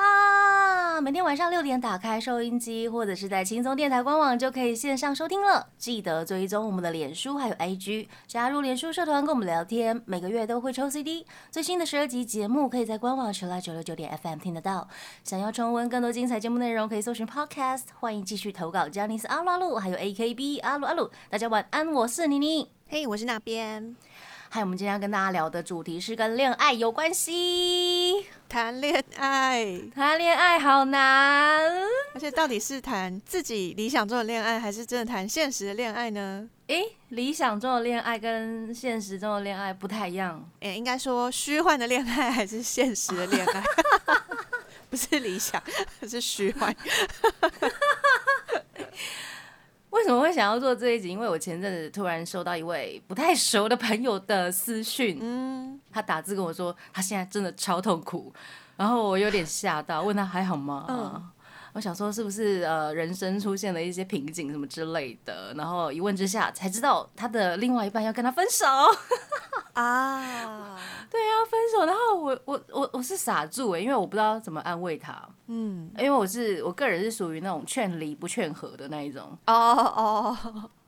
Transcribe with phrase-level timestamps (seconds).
[0.00, 1.00] 哈。
[1.00, 5.68] 每天晚上六点打开收音机，或者是在轻松电台官网就可以线上收听了。
[5.78, 11.26] 记得追踪我们的脸书还有 IG，加入脸书社团跟我们聊天，每个月都会抽 CD。
[11.50, 14.86] 最新的十二集节目可以在官网 c h i l l o 九六九点 FM 听得到。
[15.24, 17.84] 想要重温更多精彩节目内容，可以搜寻 Podcast。
[17.98, 21.10] 欢迎继续投稿，加尼斯阿鲁阿鲁，还有 AKB 阿鲁阿鲁。
[21.30, 22.70] 大家晚安，我是妮妮。
[22.88, 23.96] 嘿，我是那边
[24.52, 28.26] 还有我们今天要跟大家聊的主题是跟恋爱有关系。
[28.48, 31.70] 谈恋爱，谈恋爱好难，
[32.12, 36.50] 而且到底是谈自己理想中的恋爱，还是真的谈现实的恋爱呢？
[36.66, 40.44] 诶，理想中的恋爱跟现实中的恋爱不太一样。
[40.58, 43.62] 诶，应该说虚幻的恋爱还是现实的恋爱？
[44.90, 45.62] 不是理想，
[46.08, 46.74] 是虚幻。
[49.90, 51.08] 为什么会想要做这一集？
[51.08, 58.32] 因为我前阵子突然收到一位不太熟的朋友的私讯，嗯，他打字跟我说他现在真的超痛苦，
[58.76, 60.86] 然后我有点吓到，问他还好吗？
[60.88, 61.28] 嗯
[61.72, 68.66] 我想说是不是呃人生出现了一些瓶颈什么之类的，然后一问之下才知道他的另外一半要跟他分手，
[69.74, 70.76] 啊，
[71.10, 80.36] 对，啊分手，然后我我我我是傻住哎、因为我不知道怎么安慰他，嗯，因为我是我个人是属于那种劝离不劝和的那一种，哦哦，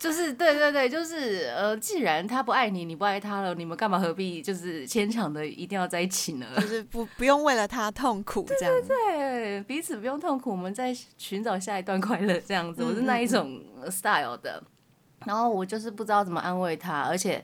[0.03, 6.47] 就是对对对，就是呃，既然他不爱你，你不爱他了，你们干嘛何必就是牵强的一定要在一起呢？
[6.56, 8.75] 就 是不不用为了他痛苦这样。
[8.89, 14.61] 对，彼此不用痛苦，我们在寻找下一段快乐，这样子，我是那一种 style 的。
[15.25, 17.41] 然后我就是不知道怎么安慰他，而且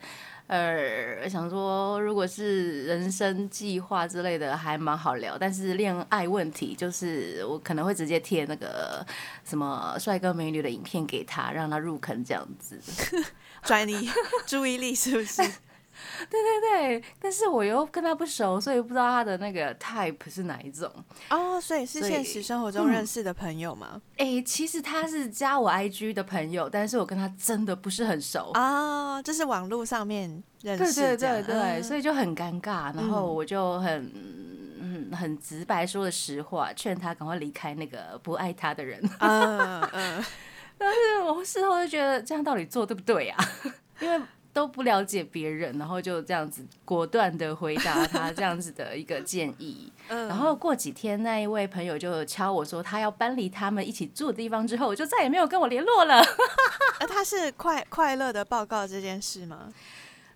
[0.48, 9.06] 呃，想说如果是人生计划之类的还蛮好聊，但是恋爱问题就是我可能会直接贴那个
[9.44, 12.80] 什么帅哥美女的影片给他，让他入坑这样子。
[13.62, 14.10] 拽你
[14.46, 15.42] 注意力是不是？
[16.30, 20.90] 对对对，但是我又跟他不熟，所以不知道他的那个 type 是哪一种。
[21.30, 24.00] 哦，所以是现实生活中认识的朋友吗？
[24.16, 28.50] 哎、其实他是加我 IG 的朋友，但是我跟他真的不是很熟。
[28.54, 30.28] 啊，就是网络上面
[30.62, 34.10] 认对对识对对，所以以就很尴尬，然后我就很
[34.80, 39.00] 嗯很直白说了实话，劝他赶快离开那个不爱他的人。
[39.20, 40.24] 嗯嗯，
[40.78, 43.44] 但是我事后就觉得这样到底做对不对啊？
[44.00, 44.20] 因为
[44.52, 49.92] 都不了解别人，然后就这样子果断的回答他这样子的一个建议。
[50.08, 56.22] 嗯然后过几天，那一位朋友就敲我说他要搬离他们一起住的地方之后我，就再也没有跟我联络了，
[57.00, 59.72] 那 他是快快乐的报告这件事吗？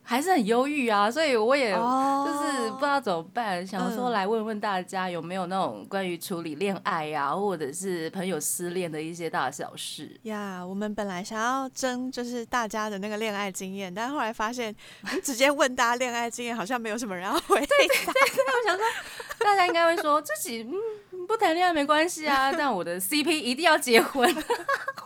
[0.03, 1.11] 还是很忧郁啊。
[1.11, 2.33] 所以我也哦就
[2.63, 10.19] 是不知道怎么办，想说嗯来问问大家有没有那种关于处理恋爱呀、或者是朋友失恋的一些大小事。
[10.25, 14.75] 呀我们本来想要争就是大家的那个恋爱经验，但后来发现
[15.23, 17.77] 直接问大家恋爱经验，好像没有什么人要回答。
[17.83, 18.85] 我想说，
[19.39, 20.63] 大家应该会说自己
[21.13, 24.35] 嗯不谈恋爱没关系啊， 但我的 CP 一定要结婚，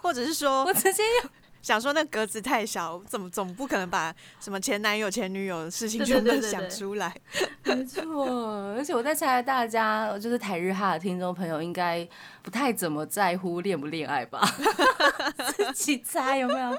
[0.00, 1.30] 或者是说我直接用
[1.66, 7.12] 想说那格子太小，怎么总不可能把什么前男友、前女友的事情全部对对对想出来。
[7.66, 12.08] 没错，而且我在猜大家就是台日哈的听众朋友应该
[12.40, 14.48] 不太怎么在乎恋不恋爱吧？
[15.74, 16.78] 自己猜有没有？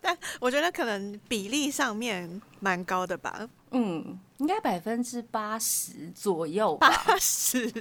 [0.00, 7.72] 但我觉得可能比例上面蛮高的吧，嗯，应该百分之八十左右吧，八十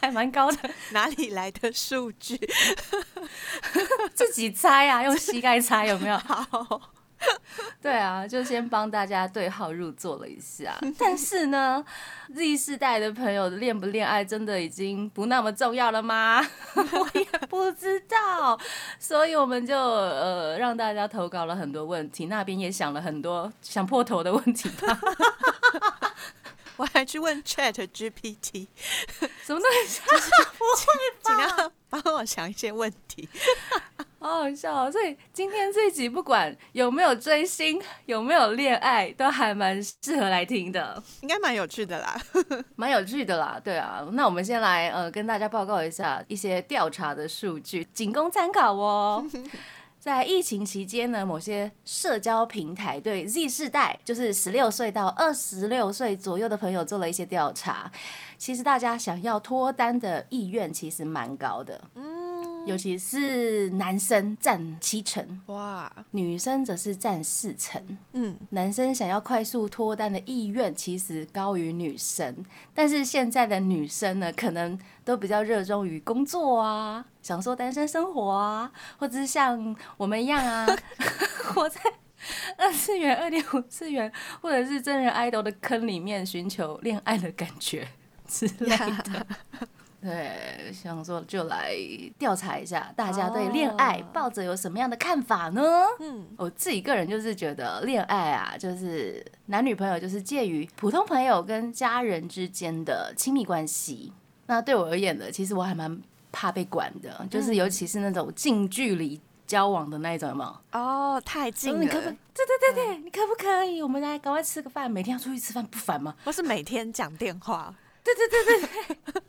[0.00, 0.70] 还蛮高的。
[0.92, 2.36] 哪里来的数据？
[4.14, 6.16] 自己猜啊，用膝盖猜有没有？
[6.22, 6.80] 好，
[7.80, 10.76] 对啊，就先帮大家对号入座了一下。
[10.98, 11.84] 但是呢
[12.34, 16.40] ，Z 世代的朋友恋不恋爱真的已经不那么重要了吗？
[16.74, 18.58] 我也不知道，
[18.98, 25.00] 所以我们就呃让大家投稿了很多问题，那边也想了很多想破头的问题吧。
[26.76, 28.66] 我还去问 Chat GPT，
[29.42, 30.02] 什么东西？
[31.22, 33.26] 尽量帮我想一些问题。
[34.18, 34.90] 好好笑、哦！
[34.90, 41.02] 所以今天这一集不管有没有追星，有没有恋爱，都还蛮适合来听的。
[41.20, 42.20] 应该蛮有趣的啦。
[42.76, 44.06] 蛮有趣的啦，对啊。
[44.12, 49.24] 那我们先来呃跟大家报告一下一些调查的数据，仅供参考哦。
[49.98, 57.90] 在疫情期间呢，某些社交平台对 Z 世代，就是十六岁到二十六岁左右的朋友做了一些调查。
[58.38, 61.80] 其实大家想要脱单的意愿其实蛮高的。
[61.96, 62.25] 嗯，
[62.66, 67.80] 尤其是男生占七成，哇，女生则是占四成。
[68.12, 80.66] 嗯，男生想要快速脱单的意愿其实高于女生，但是现在的女生呢，可能都比较热衷于工作啊，享受单身生活啊，或者是像我们一样啊，
[81.54, 81.80] 活在
[82.58, 87.86] 二次元、二点五次元，或者是真人 idol 的坑里面寻求恋爱的感觉
[88.26, 89.26] 之类的。
[90.00, 91.74] 对，想说就来
[92.18, 95.62] 调查一下大家对恋爱哦抱着有什么样的看法呢？
[96.00, 104.12] 嗯，我自己个人就是觉得恋爱啊，就是男女朋友就是介于普通朋友跟家人之间的亲密关系。
[104.46, 106.00] 那对我而言呢，其实我还蛮
[106.30, 110.80] 怕被管的，就是尤其是那种近距离交往的那一种，有没有？
[110.80, 112.04] 哦，太近了，你可不？
[112.36, 113.82] 对对对对，你可不可以？
[113.82, 116.14] 我们来赶快吃个饭，每天要出去吃饭不烦吗？
[116.22, 117.74] 不是每天讲电话，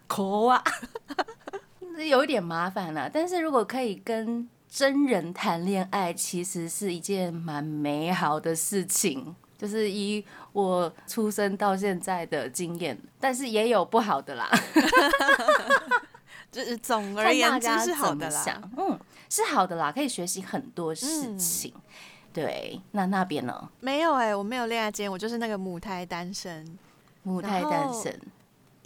[0.07, 0.63] 口啊，
[2.09, 3.09] 有一点麻烦了。
[3.11, 9.35] 但是如果可以跟真人谈恋爱，其实是一件蛮美好的事情。
[9.57, 14.47] 就是以我出生到现在的经验，但是也有不好的啦。
[16.51, 18.61] 就是总而言之是好的啦。
[18.77, 18.99] 嗯，
[19.29, 21.73] 是好的啦，可以学习很多事情。
[22.31, 23.69] 对，那那边呢？
[23.79, 26.77] 没有哎、我没有恋爱经验，我就是那个母胎单身。
[27.23, 28.21] 母胎单身，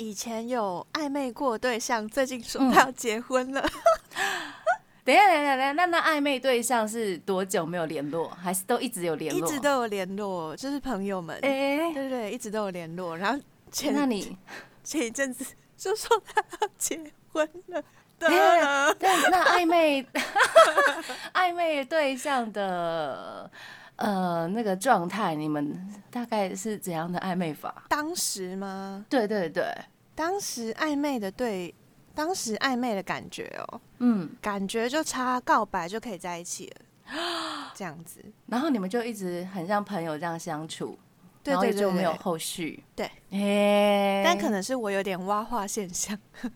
[0.02, 3.62] 以前有暧昧过对象，最近说嗯他要结婚了，
[5.06, 9.52] 等一下，等一下，等一下，那那暧昧对象是多久没有联络，还是都一直有联络一？
[9.52, 13.16] 直都有联络，就是朋友们，哎、对对对，一直都有联络。
[13.16, 13.40] 然后
[13.72, 14.36] 前那你
[14.84, 15.46] 前一阵子
[15.78, 17.00] 就说他要结
[17.32, 17.84] 婚了，
[18.18, 18.28] 对
[18.96, 20.04] 对，那暧昧
[21.34, 23.50] 暧昧对象的
[23.98, 27.84] 呃那个状态，你们大概是怎样的暧昧法？
[27.88, 29.06] 当时吗？
[29.08, 29.64] 对对对，
[30.16, 31.74] 当时暧昧的对，
[32.14, 36.82] 当时暧昧的感觉哦，嗯，感觉就差告白就可以在一起了，
[37.74, 38.24] 这样子。
[38.48, 40.98] 然后你们就一直很像朋友这样相处，
[41.44, 42.84] 对对就没有对后续。
[42.96, 46.18] 对，哎、但可能是我有点挖化现象。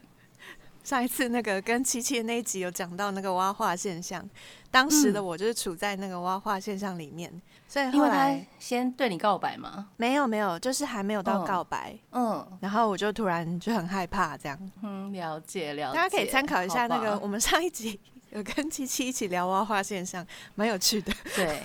[0.84, 4.24] 上一次那个跟七七的那一集有讲到那个挖化现象，
[4.70, 14.72] 当时的我就是处在那个挖化现象里面，所以因为他后来先对你告白嘛，没有没有，就是还没有到嗯告白，嗯然后我就突然就很害怕这样。
[14.84, 18.00] 嗯，了解了解，大家可以参考一下那个我们上一集
[18.32, 20.26] 有跟七七一起聊蛙化现象，
[20.56, 21.12] 蛮有趣的。
[21.36, 21.62] 对，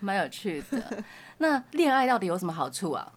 [0.00, 1.04] 蛮有趣的。
[1.38, 3.12] 那恋爱到底有什么好处啊？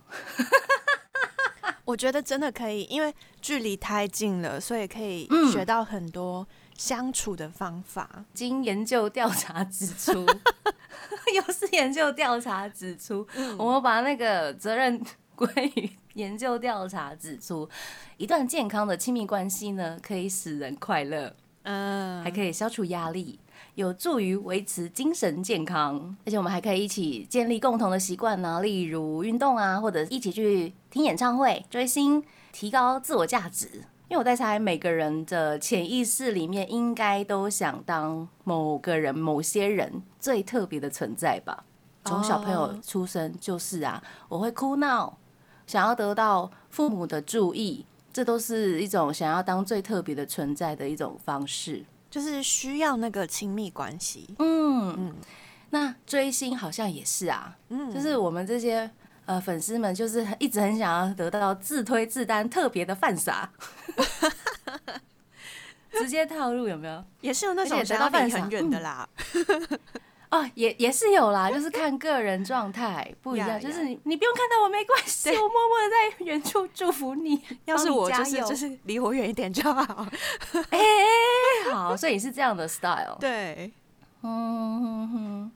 [1.83, 6.47] 我觉得真的可以，因为距离太近了，所以可以嗯学到很多
[6.77, 8.23] 相处的方法。
[8.33, 10.25] 经研究调查指出，
[11.33, 13.25] 又是研究调查指出，
[13.57, 15.01] 我们把那个责任
[15.35, 17.69] 归于研究调查指出，
[18.17, 23.39] 一段健康的亲密关系呢，可以使人快乐，嗯，还可以消除压力。
[23.75, 33.85] 有助于维持精神健康，而且我们还可以一起建立共同的习惯呢，例如运动啊，或者一起去听演唱会、追星，提高自我价值。
[34.11, 41.63] 因为我在猜，每个人的潜意识里面应该都想当某个人、某些人最特别的存在吧。
[42.03, 45.17] 从小朋友哦出生就是啊，我会哭闹，
[45.65, 51.85] 想要得到父母的注意，这都是一种想要当最特别的存在的一种方式。
[52.09, 54.27] 就是需要那个亲密关系。
[54.39, 55.15] 嗯，嗯
[55.69, 58.91] 那追星好像也是啊，嗯，就是我们这些
[59.31, 63.49] 呃粉丝们，就是一直很想要得到自推自担特别的犯傻，
[65.93, 67.03] 直接套路有没有？
[67.21, 69.07] 也是有那而且得种想要到饭撒离很远的啦。
[70.31, 77.41] 哦，也也是有啦，就是看个人状态不一样，呀就是你你不用看到我没关系，对我默默的在远处祝福你。
[77.65, 80.07] 要是我就是就是离我远一点就好。
[81.71, 83.17] 好，所以是这样的 style。
[83.19, 83.71] 对，
[84.23, 85.51] 嗯哼哼，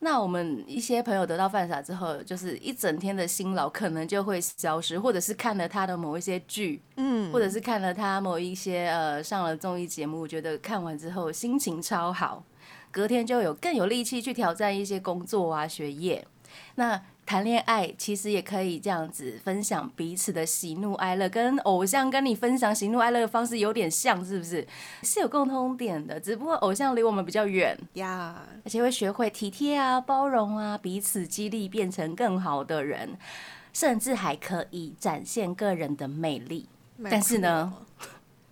[0.00, 12.44] 那我们一些朋友得到犯傻之后，就是一整天的辛劳可能就会消失，或者是看了他的某一些剧，嗯，或者是看了他某一些呃上了综艺节目，觉得看完之后心情超好，
[12.92, 16.24] 隔天就有更有力气去挑战一些工作啊学业。
[16.76, 24.66] 那谈恋爱其实也可以这样子分享彼此的喜怒哀乐，跟偶像跟你分享喜怒哀乐的方式有点像，是不是？
[25.02, 33.10] 是有共通点的，只不过偶像离我们比较远，呀，而且会学会体贴啊、包容啊，彼此激励，变成更好的人，
[33.74, 36.66] 甚至还可以展现个人的魅力。
[37.10, 37.74] 但是呢，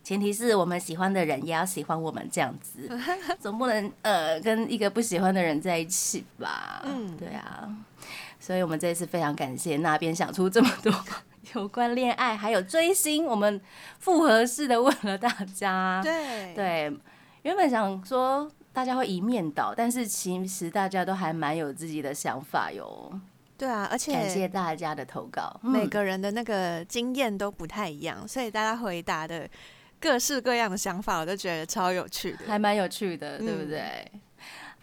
[0.05, 2.87] 前提是我们喜欢的人也要喜欢我们这样子，
[3.41, 6.83] 总不能呃跟一个不喜欢的人在一起吧？
[6.85, 7.75] 嗯对啊，
[8.47, 10.95] 所以我们这一次非常感谢那边想出这么多
[11.55, 13.61] 有关恋爱还有追星，我们
[13.99, 16.97] 复合式的问了大家，对对，
[17.43, 23.21] 原本想说大家会一面倒，但是其实大家都还蛮有自己的想法哟。
[23.59, 29.49] 对啊，而且感谢大家的投稿，每嗯个人的那个经验都不太一样，所以大家回答的
[29.99, 32.39] 各式各样的想法，我都觉得超有趣的。
[32.47, 34.13] 还蛮有趣的，对不嗯对？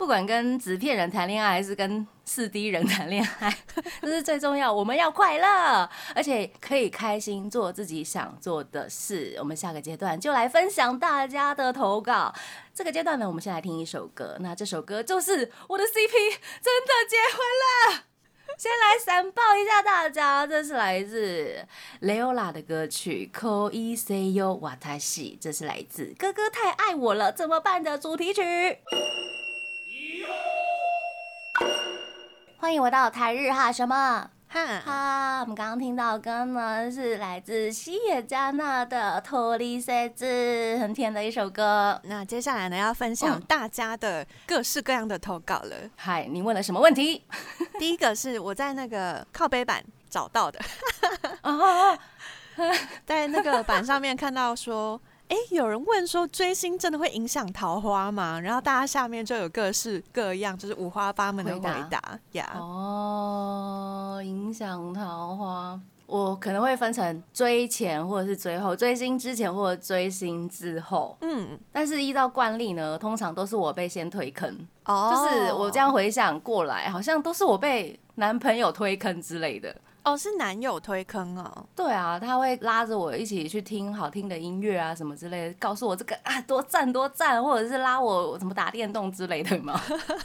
[0.03, 3.57] 不管跟纸片人谈恋爱，还是跟四 D 人谈恋爱，
[4.03, 4.71] 这是最重要。
[4.71, 9.33] 我们要快乐，而且可以开心做自己想做的事。
[9.39, 12.35] 我们下个阶段就来分享大家的投稿。
[12.73, 14.35] 这个阶段呢，我们先来听一首歌。
[14.41, 16.11] 那这首歌就是我的 CP
[16.61, 18.03] 真的结婚了。
[18.57, 21.65] 先来闪爆一下大家，这是来自
[22.01, 28.41] Leola 的歌曲《Koi Seyo Watashi》，这是来自《哥哥太爱我了怎么办》的主题曲。
[32.63, 35.39] 欢迎回到台日哈什么哈，哈？
[35.41, 40.25] 我们刚刚听到的歌呢是来自西野加纳的《托利塞子》，
[40.79, 41.99] 很甜的一首歌。
[42.05, 45.75] 那接下来呢，要分享嗯大家的各式各样的投稿了。
[45.97, 47.25] 嗨，你问了什么问题？
[47.77, 50.57] 第一个是我在那个靠背板找到的，
[51.43, 51.99] 哦哦
[53.05, 54.97] 在那个板上面看到说，
[55.33, 58.39] 哎、有人问说追星真的会影响桃花吗？
[58.39, 62.51] 然后大家下面就有各式各样，就是五花八门的回答呀。
[62.55, 65.81] 哦，影响桃花。
[66.05, 71.17] 我可能会分成追前或者是追后，追星之前或者追星之后。
[71.21, 79.75] 嗯，但是依照惯例呢，通常都是我被先推坑，哦就是我这样回想过来，好像都是我被男朋友推坑之类的。
[80.03, 81.65] 哦，是男友推坑哦。
[81.75, 89.79] 对啊，他会拉着我一起去听好听的音乐啊，什么之类的，告诉我这个啊多赞多赞，或者是拉我怎么打电动之类的嘛。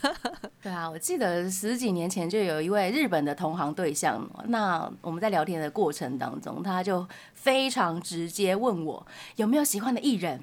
[0.61, 9.07] 对啊，我记得十几年前就有一位日本的同行对象，那我们在聊天的过程当中，他就非常直接问我
[9.37, 10.41] 有没有喜欢的艺人。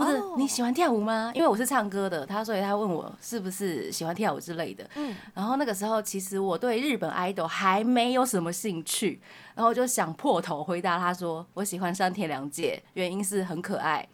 [0.00, 1.30] 或者哦你喜欢跳舞吗？
[1.34, 4.88] 因为我是唱歌的，他所以他问我是不是喜欢跳舞之类的。
[4.94, 9.20] 嗯，然后那个时候其实我对日本 idol 还没有什么兴趣，
[9.54, 14.06] 然后就想破头回答他说我喜欢山田凉介，原因是很可爱。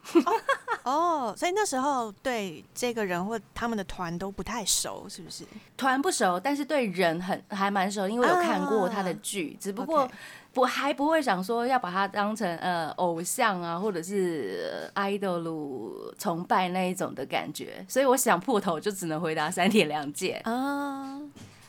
[0.82, 5.44] 哦，所以那时候对这个人或他们的团都不太熟，是不是？
[5.76, 10.08] 团不熟，但是对人很还蛮熟，因为有看过他的啊剧，只不过
[10.56, 20.40] 我还不会想说要把他当成呃偶像啊，或者是呃 idol 崇拜那一种的感觉，所以我想破头就只能回答三天两届。
[20.44, 21.20] 啊，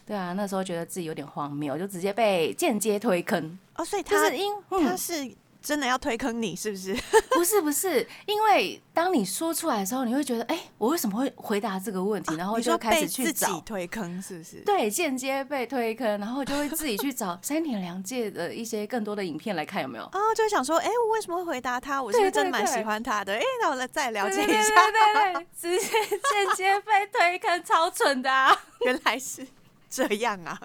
[0.05, 5.31] 对啊，那时候觉得自己有点荒谬，就直接被间接推坑，哦，所以就他是因、嗯、他是
[5.67, 6.95] 真的要推坑你，是不是？
[7.35, 12.33] 不是不是，因为当你说出来的时候，你会觉得，哎、我为什么会回答这个问题？
[12.37, 14.61] 然后就开始去找己，推坑，是不是？
[14.61, 20.05] 对，间接被推坑，然后就会自己去找三田凉介的一些更多的影片来看有没有。
[20.15, 22.01] 哦，就会想说，哎、我为什么会回答他？
[22.01, 23.33] 我是不是真的蛮喜欢他的？
[23.33, 28.57] 哎、那我来再了解一下，对对对， 直接间接被推坑，超蠢的啊！
[28.85, 29.45] 原来是
[29.89, 30.57] 这样啊！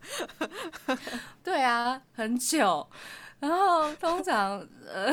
[1.42, 2.88] 对啊，很糗。
[3.42, 5.12] 然后通常呃，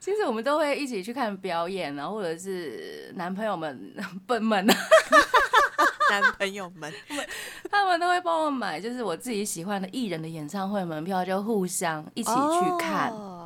[0.00, 3.94] 其实我们都会一起去看表演啊，或者是男朋友们
[4.26, 4.66] 笨们，
[6.10, 6.92] 男朋友们，
[7.70, 13.10] 他们都会帮我买，就是我自己喜欢的艺人的演唱会门票，就互相一起去看。
[13.10, 13.37] 哦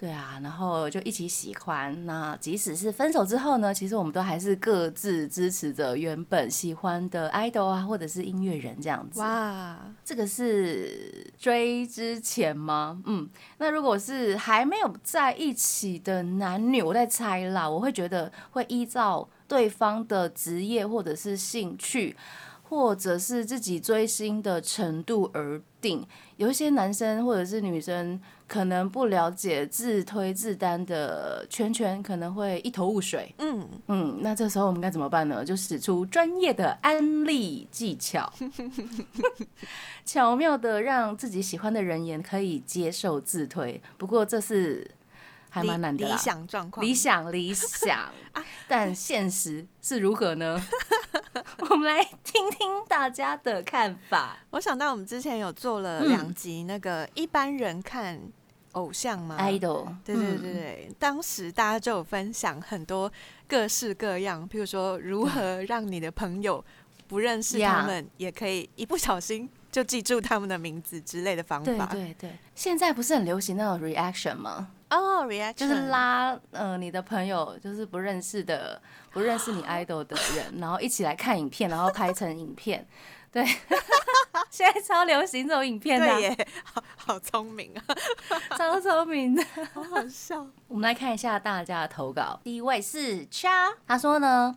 [0.00, 2.06] 对啊，然后就一起喜欢。
[2.06, 9.20] 那即使是分手之后呢，其实我们都还是各自支持着原本喜欢的 idol 啊，或者是音乐人这样子。
[9.20, 13.02] 哇，这个是追之前吗？
[13.04, 13.28] 嗯，
[13.58, 22.16] 那如果是还没有在一起的男女，我在猜啦，我会觉得会依照对方的职业或者是兴趣。
[22.62, 33.32] 或者是自己追星的程度而定，有一些男生或者是女生可能不了解自推自单的圈圈，可能会一头雾水。
[33.38, 35.44] 嗯，嗯，那这时候我们该怎么办呢？
[35.44, 38.28] 就使出专业的安利技巧，
[40.04, 43.80] 巧妙的让自己喜欢的人也可以接受自推。
[43.96, 44.90] 不过这是
[45.48, 48.10] 还蛮难的啦理理想状况，理想理想，
[48.66, 50.60] 但现实是如何呢？
[51.70, 54.36] 我们来听听大家的看法。
[54.50, 58.20] 我想到我们之前有做了嗯两集那个一般人看
[58.72, 63.10] 偶像吗？idol，对对对，当时大家就有分享很多
[63.48, 66.64] 各式各样，譬如说如何让你的朋友
[67.08, 71.86] 不认识他们，也可以一不小心就记住他们的名字之类的方法。
[71.86, 74.70] 对对，现在不是很流行那种 reaction 吗？
[74.90, 78.80] 哦，reaction 就是拉呃你的朋友，就是不认识的
[79.12, 82.86] 不认识你 idol 的人，然后一起来看影片，然后拍成影片。
[83.32, 83.44] 对，
[84.50, 87.94] 现在超流行这种影片的、对耶，好好聪明啊，
[88.58, 89.44] 超聪明的。
[89.72, 90.44] 好好笑。
[90.66, 92.40] 我们来看一下大家的投稿。
[92.42, 94.56] 第一位是 Cha，他说呢，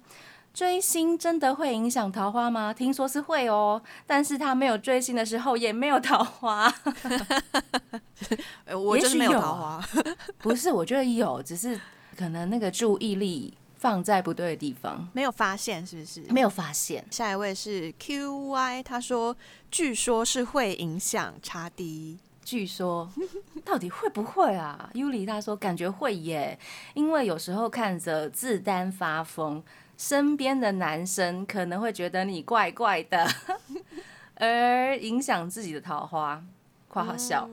[0.53, 2.73] 追星真的会影响桃花吗？
[2.73, 6.73] 听说是会哦，但是他没有追星的时候也没有桃花。
[8.65, 9.83] 呃我就是没有也许有桃花，
[10.39, 11.79] 不是，我觉得有，只是
[12.17, 16.21] 可能那个注意力放在不对的地方，没有发现是不是？
[16.29, 17.05] 没有发现。
[17.11, 19.35] 下一位是 QY，他说
[19.69, 22.17] 据说是会影响差低。
[22.45, 23.11] 据说，
[23.65, 24.89] 到底会不会啊？
[24.93, 26.57] 尤里他说感觉会耶，
[26.93, 29.61] 因为有时候看着自丹发疯，
[29.97, 33.27] 身边的男生可能会觉得你怪怪的，
[34.39, 36.41] 而影响自己的桃花。
[36.87, 37.49] 夸好笑，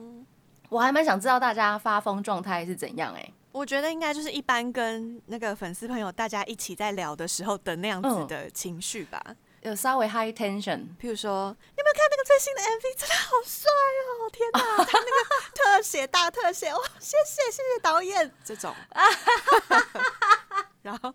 [0.69, 9.21] 我还蛮想知道大家发疯状态是怎样哎、我觉得应该就是一般跟那个粉丝朋友大家一起在聊的时候的那样子嗯的情绪吧。
[9.61, 12.97] 有稍微 high tension，譬如说，你有没有看那个最新的 MV？
[12.97, 13.69] 真的好帅
[14.09, 14.29] 哦！
[14.31, 18.73] 天哪，他那个 特写大特写，哇，谢谢谢谢导演这种。
[20.81, 21.13] 然后，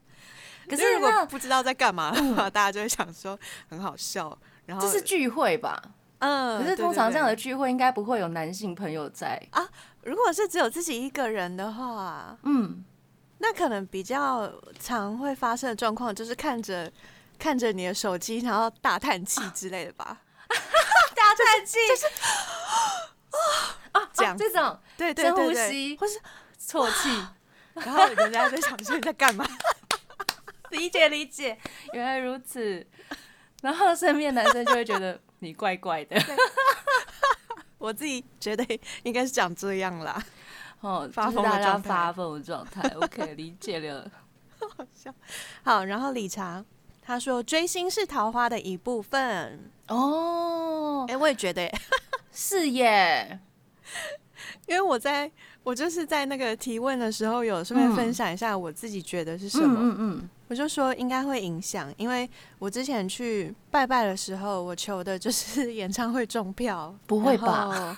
[0.68, 3.36] 可是如果不知道在干嘛的话，大家就会想说
[3.68, 4.38] 很好笑。
[4.64, 5.82] 然后这是聚会吧？
[6.20, 9.36] 嗯，可是通常这样的聚会应该不会有男性朋友在。
[9.50, 9.60] 对
[10.06, 12.84] 如果是只有自己一个人的话，嗯，
[13.38, 16.90] 那可能比较常会发生的状况就是看着
[17.38, 20.22] 看着你的手机，然后大叹气之类的吧。
[20.48, 22.06] 大叹气，就是
[23.90, 26.20] 啊这样这种对对深呼对对，吸或是
[26.60, 27.26] 啜气。
[27.74, 29.44] 然后人家在想说你在干嘛？
[30.70, 31.58] 理解理解，
[31.92, 32.86] 原来如此。
[33.60, 36.16] 然后身边男生就会觉得你怪怪的，
[37.86, 38.66] 我自己觉得
[39.04, 40.20] 应该是讲这样啦。
[40.80, 42.82] 哦，发疯的状态发疯的状态。
[42.96, 44.10] OK，理解了。
[44.76, 45.14] 好笑。
[45.62, 46.64] 好，然后理查
[47.00, 49.70] 他说追星是桃花的一部分。
[49.88, 51.70] 哦哎、，我也觉得，
[52.32, 53.38] 是耶，
[54.66, 55.30] 因为我在
[55.62, 59.78] 我就是在那个提问的时候，有顺便嗯分享一下我自己觉得是什嗯么。
[59.80, 66.94] 嗯嗯，我就说应该会影响，因为我之前去拜拜的时候，我求的就是 演唱会中票。
[67.06, 67.96] 不会吧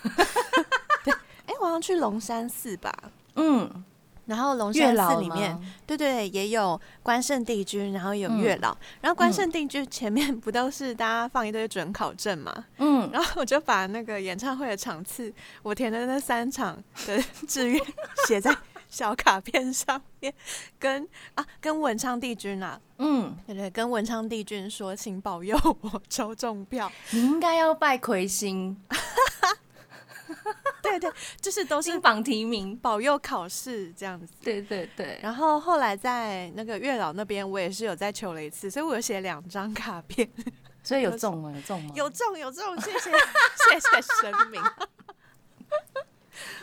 [1.46, 2.92] 哎、 我好像去龙山寺吧。
[3.36, 3.84] 嗯，
[4.28, 8.60] 然后龙月山寺里面，对对，也有关圣帝君，然后有月嗯。
[8.60, 12.66] 老，然后关圣帝君前面不都是大家放一堆准考证嘛？
[12.76, 17.80] 嗯，然后我就把那个演唱会的场次，我填的那三场的志愿
[18.26, 18.54] 写在
[18.90, 20.32] 小卡片上面，
[20.78, 26.92] 跟啊跟文昌帝君啊，嗯，对对，跟文昌帝君说，请保佑我 抽中票。
[27.10, 28.76] 你应该要拜魁星，
[30.82, 31.10] 对对，
[31.40, 32.76] 就是都是金榜题名。
[32.76, 34.32] 保佑考试这样子。
[34.42, 40.28] 对对对，然后后来在那个月老那边，我也是有再求了一次，所以我有写两张卡片，
[40.82, 41.52] 所以有中吗？
[41.54, 41.92] 有中吗？
[41.94, 44.62] 有中有中，谢谢谢谢神明。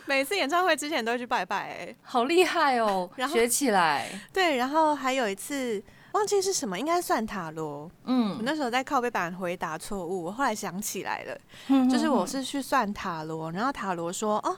[0.06, 4.08] 每次演唱会之前都会去拜拜、哎，好厉害哦， 然后学起来。
[4.32, 5.84] 对，然后还有一次
[6.16, 7.92] 忘记是什么，应该算塔罗。
[8.06, 8.30] 嗯。
[8.30, 14.58] 我嗯，那时候在靠背板回答错误，我后来想起来了，嗯就是我是去算塔罗，然后塔罗说哦，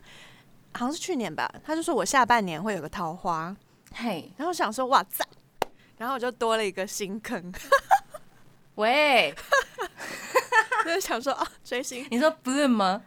[0.73, 3.55] 好像是去年吧，他就说我下半年会有个桃花，
[3.93, 5.27] 嘿，然后我想说哇赞，
[5.97, 7.51] 然后我就多了一个新坑，
[8.75, 9.33] 喂，
[10.85, 13.01] 就是想说啊追星，你说 blue 吗？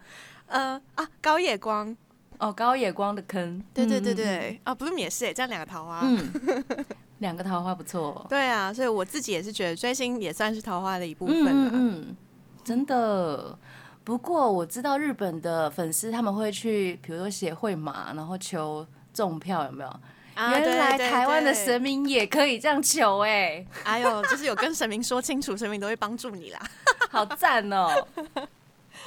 [0.46, 1.96] 呃啊高野光，
[2.38, 3.62] 哦，高野光的坑。
[3.72, 6.84] 对对对嗯，对，啊不是也是哎，这样两个桃花，嗯，嗯
[7.20, 8.26] 两个桃花不错。
[8.28, 12.16] 对啊，所以我自己也是觉得追星也算是桃花的一部分嗯嗯
[12.62, 13.58] 真的。
[14.02, 19.90] 不过我知道日本的粉丝他们会去，比如说写会码，然后求中票，有没有？
[20.34, 26.60] 啊原来台湾的神明也可以这样求、哎，哎呦，就是有跟神明说清楚，神明都会帮助你啦。
[27.10, 27.90] 好赞哦！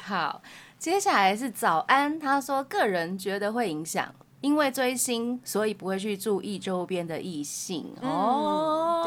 [0.03, 0.41] 好，
[0.77, 7.95] 接下来是早安，他说个人觉得会影响，因为追星，所以不会去注意周边的异性。
[8.01, 9.03] 嗯哦，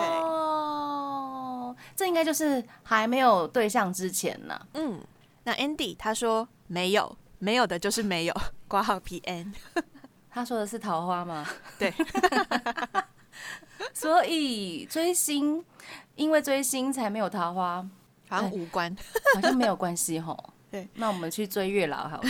[1.77, 4.59] 对，这应该就是还没有对象之前呢。
[4.73, 4.99] 嗯，
[5.45, 8.35] 那 Andy 他说没有，没有的就是没有，
[8.67, 9.53] 挂号 PN。
[10.33, 11.47] 他说的是桃花吗？
[11.79, 11.93] 对，
[13.93, 15.63] 所以追星，
[16.15, 17.87] 因为追星才没有桃花，
[18.31, 18.97] 好像无关。
[19.35, 20.55] 好像没有关系吼。
[20.71, 22.29] 对，那我们去追月老好了。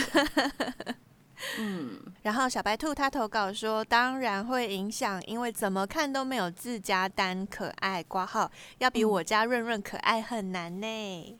[1.59, 11.39] 嗯， 然后小白兔他投稿说，当然会影响，因为怎么看都没有自家单可爱，挂号要比我家润润可爱很难呢。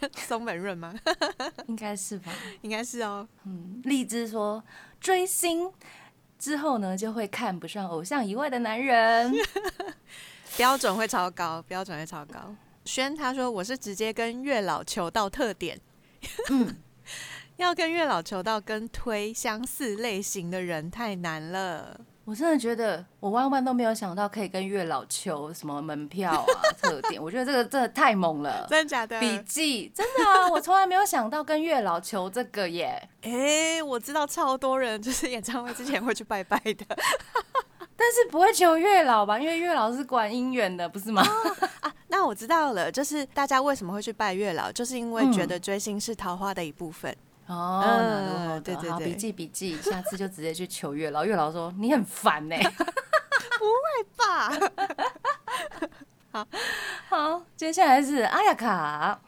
[0.16, 0.94] 松本润吗？
[1.68, 2.32] 应该是吧。
[2.62, 3.26] 应该是哦。
[3.44, 4.62] 嗯，荔枝说
[5.00, 5.72] 追星
[6.38, 9.32] 之后呢，就会看不上偶像以外的男人。
[10.56, 12.54] 标准会超高，标准会超高。
[12.84, 15.80] 轩他说我是直接跟月老求到特点，
[16.50, 16.76] 嗯，
[17.56, 22.00] 要跟月老求到跟推相似类型的人太难了。
[22.24, 26.44] 我真的觉得我万万都没有想到可以跟月老求什么门票啊
[26.82, 28.66] 特点，我觉得这个真的太猛了。
[28.68, 29.18] 真的假的？
[29.20, 33.00] 笔记真的啊，我从来没有想到跟月老求这个耶。
[33.22, 36.84] 哎、我知道超多人就是演唱会之前会去拜拜的
[37.98, 39.38] 但是不会求月老吧？
[39.38, 41.22] 因为月老是管姻缘的，不是吗？
[41.80, 41.92] 啊。
[42.08, 47.16] 那我知道了，就是大家为什么会去拜月老，就是因为觉嗯得追星是桃花的一部分。
[47.46, 51.24] 哦，嗯对对对笔记笔记， 下次就直接去求月老。
[51.24, 52.56] 月老说你很烦呢。
[54.16, 54.50] 爸，
[57.08, 59.18] 好，接下来是阿雅卡，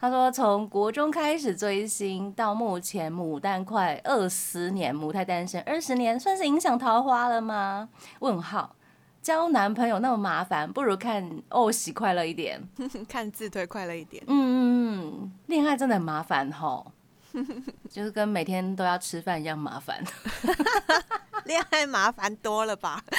[0.00, 7.88] 他说从国中开始追星，到目前牡丹快二十年，母胎单身二十年，算是影响桃花了吗？
[8.20, 8.74] 问号。
[9.22, 12.60] 交男朋友那么麻烦，不如看哦喜快乐一点。
[13.08, 14.22] 看自推快乐一点。
[14.26, 16.90] 嗯嗯嗯，恋爱真的很麻烦吼，
[17.90, 20.02] 就是跟每天都要吃饭一样麻烦。
[21.44, 23.02] 恋爱麻烦多了吧？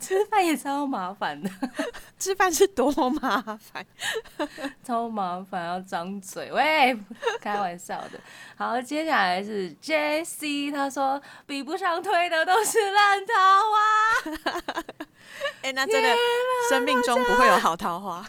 [0.00, 1.50] 吃饭也超麻烦的，
[2.18, 3.84] 吃饭是多麻烦。
[4.82, 6.50] 超麻烦，要张嘴。
[6.50, 6.98] 喂，
[7.40, 8.18] 开玩笑的。
[8.56, 13.76] 好，接下来是 J C，他说比不上推的都是烂桃花。
[15.62, 16.08] 哎、那真的
[16.70, 18.24] 生命中不会有好桃花。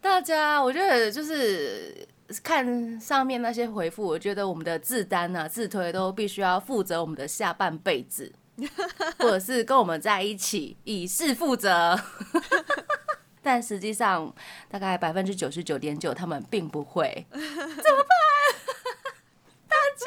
[0.00, 2.08] 大家，我觉得就是
[2.42, 8.32] 看上面那些回复，我觉得我们的自单啊、自推都必须要负责我们的下半辈子，
[9.18, 11.98] 或者是跟我们在一起以示负责。
[13.44, 14.32] 但实际上，
[14.68, 17.26] 大概百分之九十九点九，他们并不会。
[17.30, 18.08] 怎么办？
[19.68, 20.06] 大家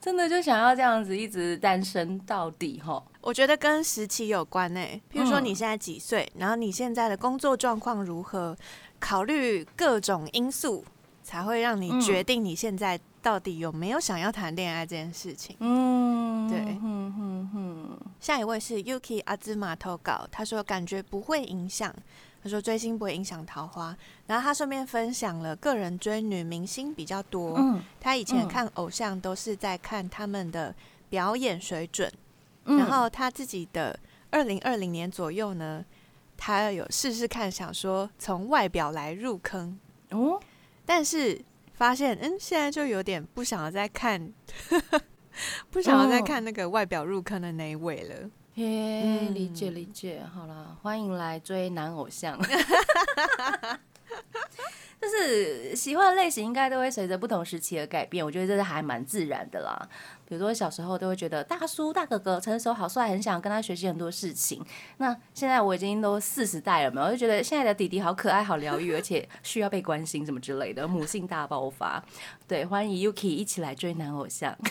[0.00, 3.06] 真的就想要这样子一直单身到底吼？
[3.20, 4.80] 我觉得跟时期有关呢、
[5.12, 8.56] 譬如说嗯你现在几岁，然后你现在的工作状况如何，
[9.02, 10.84] 考虑各种因素，
[11.24, 12.00] 才会让你嗯。
[12.00, 15.56] 决定你现在到底有没有想要谈恋爱这件事情。
[15.58, 16.60] 嗯，对。
[16.80, 21.92] 嗯下一位是 Yuki 阿兹玛投稿，他说感觉不会影响，
[22.40, 23.96] 他说追星不会影响桃花，
[24.28, 30.72] 然后他顺便分享了个人追女明星比较多，嗯他以前嗯看偶像都是在看他们的
[31.10, 32.10] 表演水准，
[32.66, 32.78] 嗯。
[32.78, 33.98] 然后他自己的
[34.30, 35.84] 二零二零年左右呢，
[36.44, 39.78] 他有试试看，想说从外表来入坑，
[40.10, 40.40] 哦，
[40.84, 41.40] 但是
[41.72, 44.32] 发现嗯，现在就有点不想要再看，
[45.70, 48.28] 不想要再哦看那个外表入坑的那一位了。
[48.56, 52.36] 嘿，嗯理解理解，好啦，欢迎来追男偶像。
[55.22, 59.88] 是喜欢的类型应该都会随着不同时期而改变，我觉得这是还蛮自然的啦。
[60.26, 64.64] 比如说小时候都会觉得大叔、大哥哥成熟好帅，很想跟他学习很多事情。
[64.96, 72.02] 那现在我已经都四十代了嘛，我就觉得现在的弟弟好可爱、好疗愈，而且需要被关心什么之类的，母性大爆发。
[72.48, 74.56] 对，欢迎 Yuki 一起来追男偶像。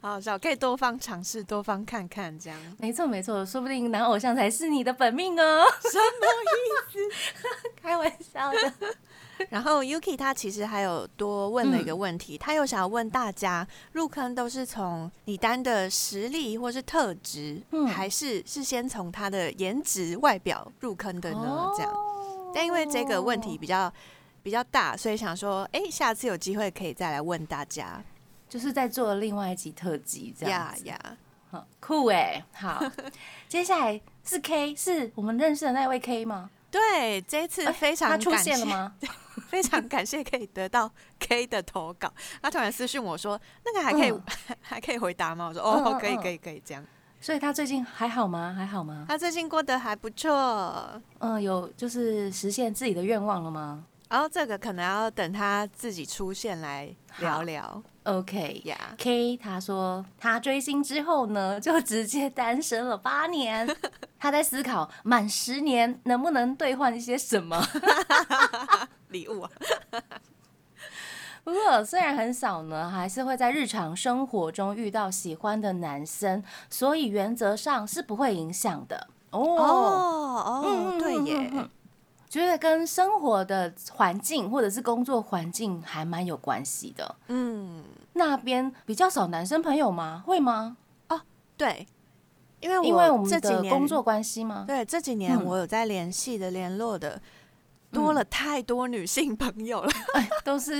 [0.00, 2.58] 好可以多方尝试，多方看看这样。
[2.78, 5.64] 没错没错，说不定男偶像才是你的本命哦。
[5.82, 7.70] 什么意思？
[7.82, 8.96] 开玩笑的。
[9.50, 21.72] 然后 Yuki 他其实还有多问了一个问题，他又想要问大家，入坑都是从李丹的实力或是特质，嗯还是是先从他的颜值外表入坑的呢？
[21.76, 21.92] 这样。
[21.92, 22.04] 哦
[22.54, 23.92] 但因为这个问题比较
[24.42, 28.02] 比较大，所以想说，哎、下次有机会可以再来问大家。
[28.48, 31.16] 就是在做另外一集特辑这样子，呀呀，
[31.50, 32.42] 好酷哎！
[32.52, 32.82] 好，
[33.48, 36.50] 接下来是 K，是我们认识的那位 K 吗？
[36.70, 38.94] 对，这一次哎非常他出感谢现了吗？
[39.48, 42.12] 非常感谢可以得到 K 的投稿。
[42.42, 44.22] 他突然私讯我说：“那个还可以、嗯
[44.60, 46.84] 还可以回答吗？”我说：“嗯哦，嗯嗯可以可以可以。”这样。
[47.20, 48.54] 所以他最近还好吗？
[48.56, 49.06] 还好吗？
[49.08, 58.62] 他最近过得还不错，嗯，有就是实现自己的愿望了吗然后这个可能要等他自己出现来聊聊？OK。
[58.64, 58.76] 呀。
[58.96, 63.68] K 他说他追星之后呢，就直接单身了八年。
[64.18, 67.62] 他在思考满十年能不能兑换一些什么。
[69.08, 69.50] 礼物啊，
[71.44, 79.08] 不过虽然很少呢，还是会在日常生活中遇到喜欢的男生，所以原则上是不会影响的。
[79.30, 81.68] 哦，哦对耶，嗯
[82.28, 87.16] 觉得跟生活的环境或者是工作环境还蛮有关系的。
[87.28, 90.22] 嗯，那边比较少男生朋友吗？
[90.26, 90.76] 会吗？
[91.56, 91.86] 对，
[92.60, 94.64] 因为因为我们这几年的工作关系吗？
[94.66, 97.20] 对这几年嗯我有在联系的联络的。
[97.90, 100.74] 多了太多女性朋友了，哎，都 是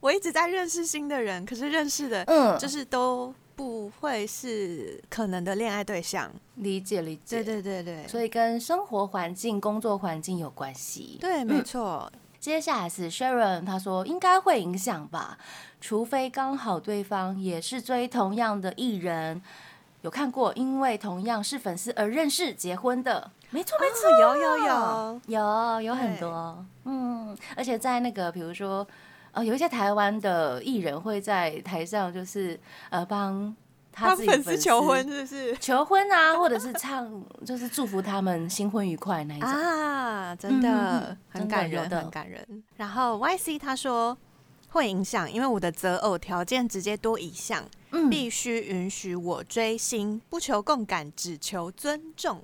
[0.00, 6.30] 我一直在认识新的人，可是认识的嗯，就是都不不会是可能的恋爱对象。
[6.56, 11.16] 理解理解，对对对对，所以跟生活环境、工作环境有关系。
[11.20, 12.10] 对，没错。
[12.40, 15.38] 接下来是 Sharon，他说应该会影响吧，
[15.80, 19.40] 除非刚好对方也是追同样的艺人，
[20.00, 28.84] 有看过因为同样是粉丝而认识结婚的，没错没错，有有有有有很多，嗯，而且在那个比如说，
[29.32, 32.58] 呃，有一些台湾的艺人会在台上就是
[32.90, 33.54] 呃帮。
[33.94, 35.54] 他粉丝求婚是不是？
[35.58, 42.64] 求婚啊，或者是唱，就是祝福他们新婚愉快那一种啊，真的很感人，很感人。
[42.78, 44.16] 然后 Y C 他说
[44.70, 47.62] 会影响，因为我的择偶条件直接多一项，
[48.10, 52.42] 必须允许我追星，不求共感，只求尊重。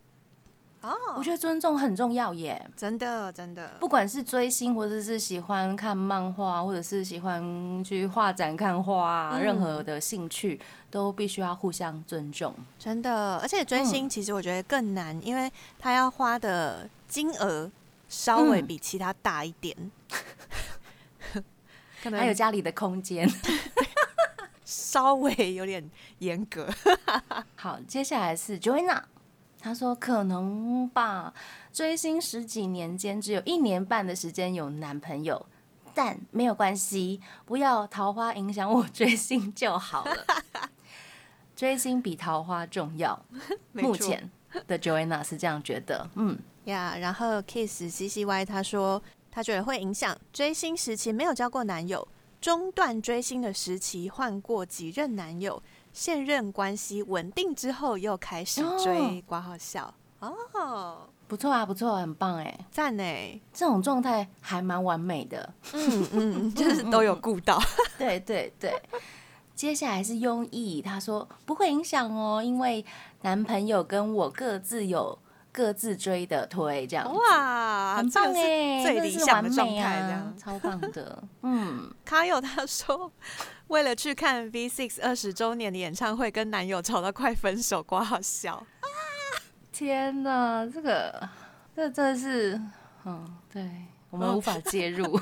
[0.88, 10.59] 哦，我觉得尊重很重要耶，真的真的，不管是追星，或者是喜欢看漫画，或者是喜欢去画展看画，任何的兴趣
[10.90, 12.55] 都必须要互相尊重。
[12.79, 17.70] 真的，而且追星其实我觉得更难，因为他要花的金额
[18.09, 19.77] 稍微比其他大一点，
[22.03, 23.29] 可能还有家里的空间，
[24.64, 26.66] 稍微有点严格。
[27.57, 29.03] 好，接下来是 Joanna。
[29.61, 31.35] 他说：“可能吧，
[31.73, 35.47] 追星十几年间只有一年半的时间有男朋友，
[35.92, 40.25] 但没有关系，不要桃花影响我追星就好了。
[41.57, 43.21] 追星比桃花重要。
[43.73, 44.31] 目前
[44.68, 46.09] 的 Joanna 是这样觉得。
[46.14, 52.07] 嗯呀，然后 Kiss C C Y 他说他觉得会影响追星时期没有交过男友，
[52.40, 55.61] 中断追星的时期换过几任男友。”
[55.99, 59.93] 现任关系稳定之后，又开始追，挂号笑。
[60.21, 60.33] 哦，
[61.27, 67.61] 不错啊，不错，很棒哎，赞哎，这种状态还蛮完美的，嗯嗯，就是都有顾到，
[67.99, 68.81] 对对对。
[69.57, 72.85] 接下来是庸意，他说不会影响哦，因为
[73.23, 75.19] 男朋友跟我各自有
[75.51, 83.11] 各自追的推，这样哇，很棒哎，最理想的状态，这样超棒的，嗯， 卡友他说。
[83.69, 88.87] 为了去看 V6 二十周年的演唱会，跟男友吵到快分手，瓜好笑啊！
[89.71, 91.29] 天哪，这个
[91.77, 92.61] 这真的是，
[93.05, 93.71] 嗯，对
[94.11, 95.05] 我们无法介入。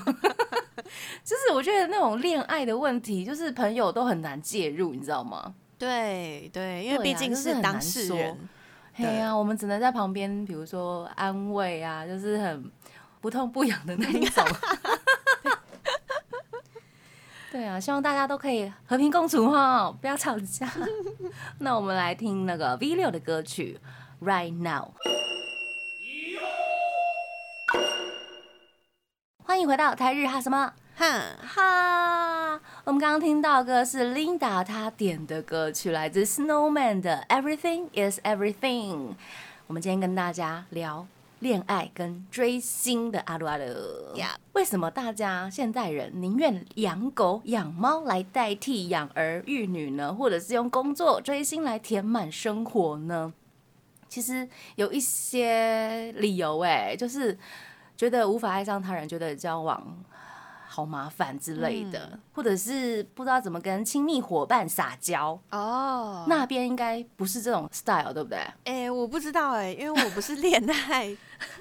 [1.24, 5.54] 就是我觉得那种恋爱的问题，就是朋友都很难介入，你知道吗？
[5.76, 8.48] 对对，因为毕竟是当事人。
[8.96, 12.70] 对呀，我们只能在旁边，比如说安慰啊，就是很
[13.20, 14.44] 不痛不痒的那一种。
[17.56, 20.70] 对啊，希望大家都可以和平共处哈， 不要吵架。
[21.60, 23.80] 那我们来听那个 V 六的歌曲
[24.26, 24.90] 《Right Now》。
[29.42, 31.06] 欢迎回到台日哈什么哈
[31.40, 32.60] 哈。
[32.84, 38.96] 我们刚刚听到歌是 Linda 她点的歌曲，来自 Snowman 的《Everything Is Everything》。
[39.66, 41.06] 我们今天跟大家聊。
[41.40, 43.64] 恋爱跟追星的阿鲁阿鲁，
[44.54, 50.14] 为什么大家现代人宁愿养狗养猫来代替养儿育女呢？
[50.14, 53.34] 或者是用工作追星来填满生活呢？
[54.08, 57.36] 其实有一些理由，哎，就是
[57.98, 60.02] 觉得无法爱上他人，觉得交往。
[60.76, 66.26] 好麻烦之类的，或者是不知道怎么跟亲密伙伴撒娇哦。
[66.28, 68.46] 那边应该不是这种 style，对不对？
[68.64, 71.16] 哎，我不知道哎，因为我不是恋爱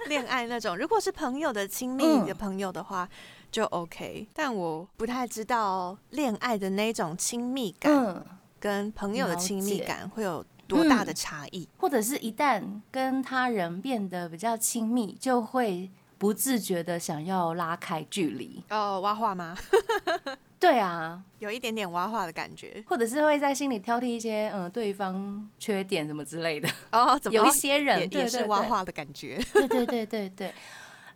[0.09, 0.75] 恋爱那种。
[0.75, 3.07] 如果是朋友的亲密的朋友的话，
[3.49, 4.27] 就 OK。
[4.33, 8.21] 但我不太知道恋爱的那种亲密感
[8.59, 15.89] 跟朋友的亲密感会有多大的差异，或者是一旦跟他人变得比较亲密，就会。
[16.17, 19.55] 不自觉的想要拉开距离哦，挖话吗？
[20.57, 27.19] 对啊，有一点点挖话的感觉，或者是会在心里挑剔一些嗯对方缺点什么之类的哦。
[27.29, 30.53] 有一些人也是挖话的感觉，对对对对对。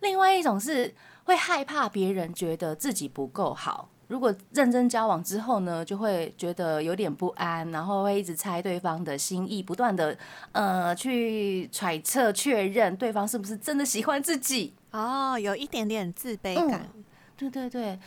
[0.00, 3.88] 另外一种是会害怕别人觉得自己不够好。
[4.08, 10.16] 如果认真交往之后呢，就会觉得有点不安，然后会一直猜对方的心意，不断的
[10.52, 16.88] 呃去揣测确认对方是不是真的喜欢自己哦，有一点点自卑感。
[17.36, 17.98] 对对对，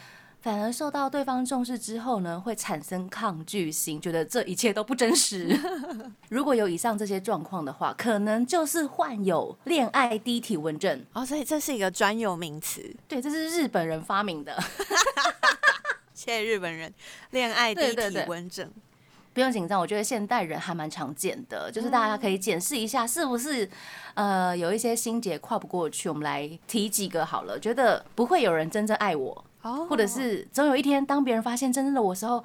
[0.42, 5.58] 反而受到对方重视之后呢，会产生抗拒心，觉得这一切都不真实。
[6.30, 12.96] 如果有以上这些状况的话，可能就是患有恋爱低体温症哦，所以这是一个专有名词。
[13.08, 14.58] 对，这是日本人发明的。
[16.14, 16.94] 谢谢日本人，
[17.32, 18.72] 恋爱低体温症，
[19.34, 19.80] 不用紧张。
[19.80, 23.68] 我觉得现代人还蛮常见的，就是大家可以检视一下，是不是
[24.14, 26.08] 呃有一些心结跨不过去。
[26.08, 29.46] 我们来提几个好了，觉得不会有人真正爱我，
[29.90, 32.44] 或者是总有一天当别人发现真正的我时候，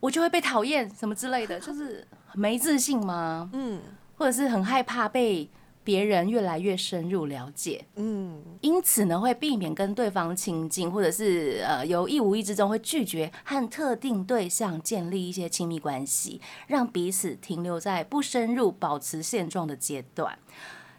[0.00, 3.50] 我就会被讨厌什么之类的，就是没自信吗？
[3.52, 3.80] 嗯
[4.18, 5.46] 或者是很害怕被
[5.86, 20.36] 别人越来越深入了解，嗯，因此呢会避免跟对方亲近，或者是呃有意无意之中会拒绝和特定对象建立一些亲密关系，让彼此停留在不深入、保持现状的阶段，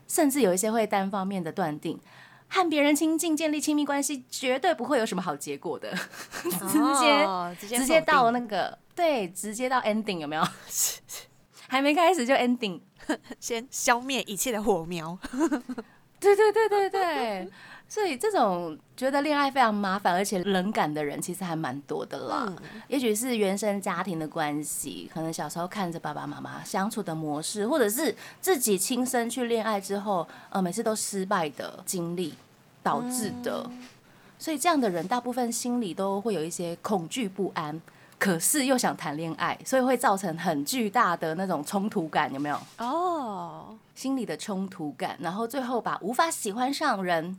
[0.07, 1.99] 甚至有一些会单方面的断定。
[2.49, 5.93] 和别人亲近、建立亲密关系，绝对不会有什么好结果的。
[6.47, 10.47] 直接哦直接直接到那个对，直接到 ending 有没有？
[11.67, 12.79] 还没开始就 ending。
[13.39, 15.17] 先消灭一切的火苗。
[16.19, 17.49] 对对对对对，
[17.87, 22.45] 所以这种觉得恋爱非常麻烦而且冷感的人，其实还蛮多的啦。
[22.47, 32.33] 嗯也许是原生家庭的关系，可能小时候看着爸爸妈妈相处的模式，或者是自己亲身去恋爱之后，呃，每次都失败的经历
[32.81, 33.69] 导致的。
[34.39, 37.79] 所以这样的人，大部分心里都会有一些恐惧不安，
[38.19, 42.59] 可是又想谈恋爱，所以会造成很巨大的那种冲突感，有没有？
[42.79, 47.37] 哦，心理的冲突感，然后最后把无法喜欢上人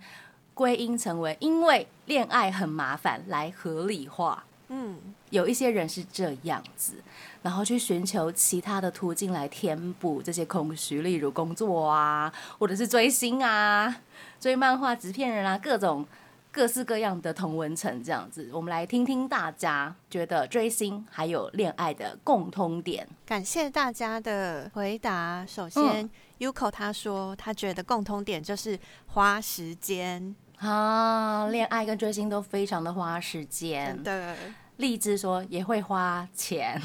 [0.54, 4.44] 归因成为因为恋爱很麻烦来合理化。
[4.68, 4.98] 嗯，
[5.30, 6.94] 有一些人是这样子，
[7.42, 13.96] 然后去寻求其他的途径来填补这些空虚，例如工作啊，或者是追星啊、
[14.38, 16.06] 追漫画、纸片人啊，各种
[16.58, 18.50] 各式各样的同文层这样子。
[18.52, 23.06] 我们来听听大家觉得追星还有恋爱的共通点。
[23.24, 25.46] 感谢大家的回答。
[25.46, 34.02] 首先、Yuko 他说他觉得共通点就是花时间，啊，恋爱跟追星都非常的花时间真。
[34.02, 34.34] 的。
[34.78, 36.82] 荔枝说也会花钱，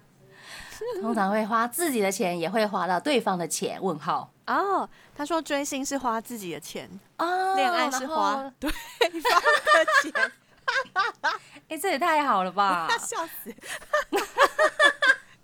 [1.02, 3.78] 通常会花自己的钱，也会花到对方的钱。
[3.82, 10.32] 问号哦，他说追星是花自己的钱，哦恋爱是花对 方的钱，
[11.68, 12.88] 哎、这也太好了吧？
[12.98, 13.54] 笑死。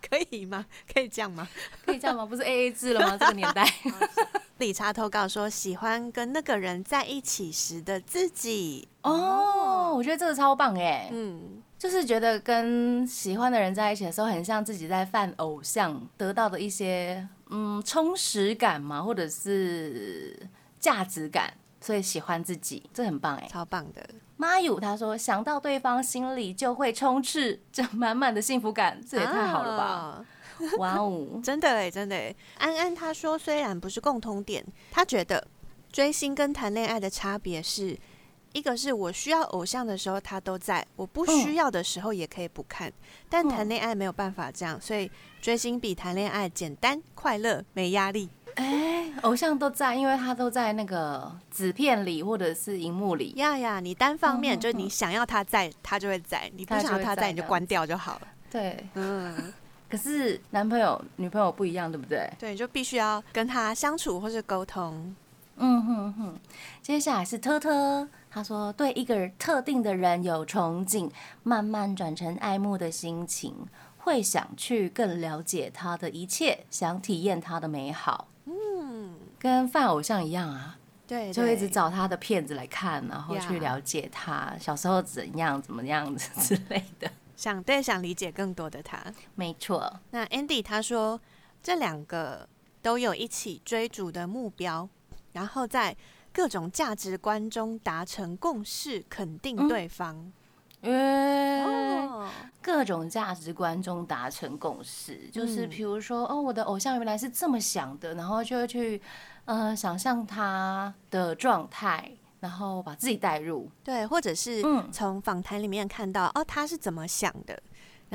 [0.07, 0.65] 可以吗？
[0.91, 1.47] 可以这样吗？
[1.85, 2.25] 可以这样吗？
[2.25, 3.17] 不是 A A 制了吗？
[3.19, 3.65] 这个年代
[4.59, 8.87] 理查投稿说喜欢跟那个人在一起时的自己。
[9.01, 20.37] 哦，我觉得这个超棒哎，嗯，就是觉得跟喜欢的人在一起的时候，很像自己在犯偶像得到的一些嗯充实感嘛，或者是
[20.79, 23.47] 价值感，所以喜欢自己，这很棒哎。
[23.47, 24.07] 超棒的。
[24.37, 29.83] 妈友他说想到对方心里就会充斥着满满的幸福感，这也太好了吧！
[29.85, 30.25] 啊
[30.77, 32.35] 哇哦， 真的哎，真的哎。
[32.57, 35.45] 安安他说，虽然不是共通点，他觉得
[35.91, 37.97] 追星跟谈恋爱的差别是，
[38.53, 42.91] 一个是我需要偶像的时候他都在，我不需要的时候也可以不看。
[43.29, 45.09] 但谈恋爱没有办法这样，所以
[45.45, 48.27] 追星比谈恋爱简单、快乐、没压力。
[48.55, 53.29] 哎，偶像都在，因为他都在那个纸片里或者是荧幕里。
[53.35, 58.27] 呀呀，你单方面就是你想要他在，他就会在；你不想要他在，你就关掉就好了。
[58.49, 59.53] 对，嗯，
[59.87, 62.27] 可是男朋友、女朋友不一样，对不对？
[62.39, 65.15] 对，你就必须要跟他相处或是沟通。
[65.57, 66.39] 嗯哼哼。
[66.81, 71.07] 接下来是特特，他说对一个特定的人有憧憬，
[71.43, 73.55] 慢慢转成爱慕的心情，
[74.05, 78.27] 会想去更了解他的一切，想体验他的美好。
[78.45, 87.09] 嗯，跟犯偶像一样啊，对，就一直找他的片子来看，然后去了解他小时候怎样、怎么样子之类的。
[87.35, 89.03] 想对想理解更多的他。
[89.33, 91.19] 没错，那 Andy 他说，
[91.63, 92.47] 这两个
[92.83, 94.87] 都有一起追逐的目标，
[95.33, 95.97] 然后在
[96.31, 100.31] 各种价值观中达成共识，肯定嗯对方。
[100.85, 102.29] 呃、哦，
[102.61, 109.01] 各种价值观中达成共识，就是嗯比如说，哦，我的偶像原来是这么想的，然后就会去，
[109.45, 113.69] 呃，想象他的状态，然后把自己带入。
[113.83, 117.59] 对，或者是嗯从访谈里面看到，哦，他是怎么想的。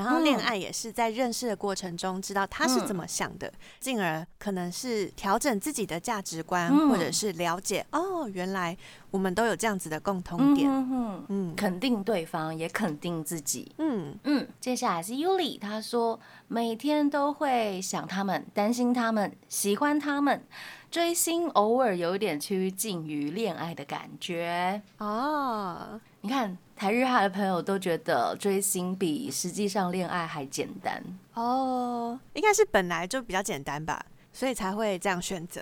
[0.01, 8.75] 然后恋嗯爱也是在认识的过程中知道他是怎么想的，进而可能是调整自己的价值观，嗯或者是了解哦，原来
[9.11, 10.69] 我们都有这样子的共同嗯点。
[10.69, 13.71] 哼哼，嗯肯定对方，也肯定自己。
[13.77, 20.43] 嗯嗯，接下来是 Yuli，他说每天都会想他们，担心他们，喜欢他们，
[20.89, 24.81] 追星偶尔有一点趋近于恋爱的感觉。
[24.97, 30.99] 哦，你看台日哈的朋友都觉得追星比实际上恋爱还简单。
[31.35, 35.61] 哦，应该是本来就比较简单吧，所以才会这样选择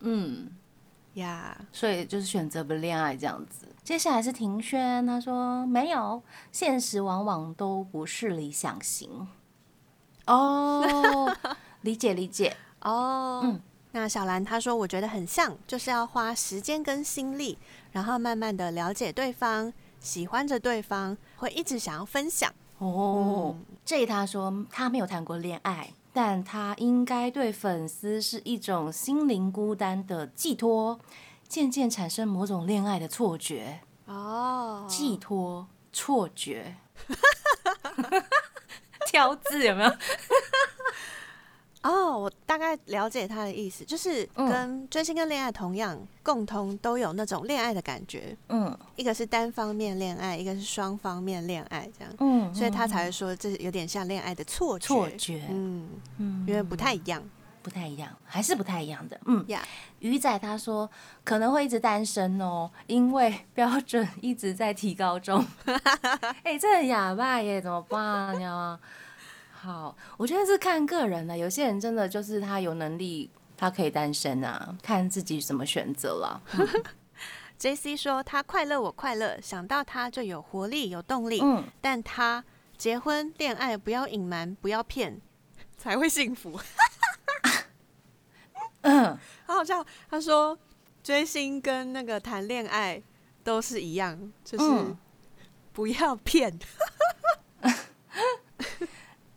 [0.00, 0.50] 嗯，
[1.14, 1.56] 呀。
[1.72, 3.66] 所以就是选择不恋爱这样子。
[3.82, 6.22] 接下来是庭轩，他说没有，
[6.52, 9.26] 现实往往都不是理想型。
[10.26, 11.34] 哦，
[11.80, 12.54] 理解理解。
[12.82, 13.58] 哦，嗯
[13.92, 17.56] 那小兰她说，我觉得很像，就是要花时间跟心力，
[17.92, 19.72] 然后慢慢的了解对方，
[20.02, 22.52] 喜欢着对方，会一直想要分享。
[22.78, 30.98] 哦，嗯这他说他没有谈过恋爱，但他应该对粉丝是一种心灵孤单的寄托，
[31.48, 33.80] 渐渐产生某种恋爱的错觉。
[34.06, 36.76] 哦，寄托、错觉，
[39.06, 39.90] 挑字有没有？
[41.82, 48.36] 哦，我大概了解他的意思，就是嗯跟追星跟恋爱同样，共同都有那种恋爱的感觉。
[48.48, 54.86] 嗯一个是单方面恋爱，一个是双方面恋爱，这样，嗯，所以他才会说这有点像恋爱的错觉。
[54.86, 57.22] 错觉，嗯，嗯因为不太一样。
[57.64, 59.16] 不太一样，还是不太一样的。
[59.26, 59.62] 嗯呀
[60.00, 60.90] 鱼仔他说
[61.22, 65.46] 可能会一直单身哦，因为标准一直在提高中。
[66.42, 68.76] 哎、这很哑巴耶，怎么办呀？
[69.62, 76.42] 好，我觉得是看个人的，有些人真的就是他有能力，他可以单身啊，看自己怎么选择了。
[77.58, 81.40] J C 说他快乐，我快乐，想到他就有活力、有动力。
[81.40, 82.44] 嗯，但他
[82.76, 85.20] 结婚恋爱不要隐瞒，不要骗，
[85.78, 86.58] 才会幸福。
[88.80, 90.58] 嗯，他 好像他说
[91.04, 93.00] 追星跟那个谈恋爱
[93.44, 94.98] 都是一样，就是嗯
[95.72, 96.58] 不要骗。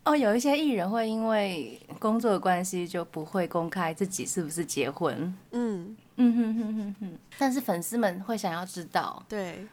[0.06, 5.34] 哦，有一些艺人会因为工作的关系就不会公开自己是不是结婚。
[5.50, 9.22] 嗯，嗯哼哼哼哼，但是粉丝们会想要知道。
[9.28, 9.66] 对。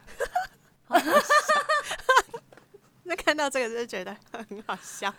[3.04, 5.12] 那看到这个就觉得很好笑，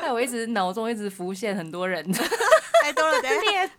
[0.00, 2.04] 害我一直脑中一直浮现很多人
[2.82, 3.20] 太多了。
[3.22, 3.70] 等一下， 脸。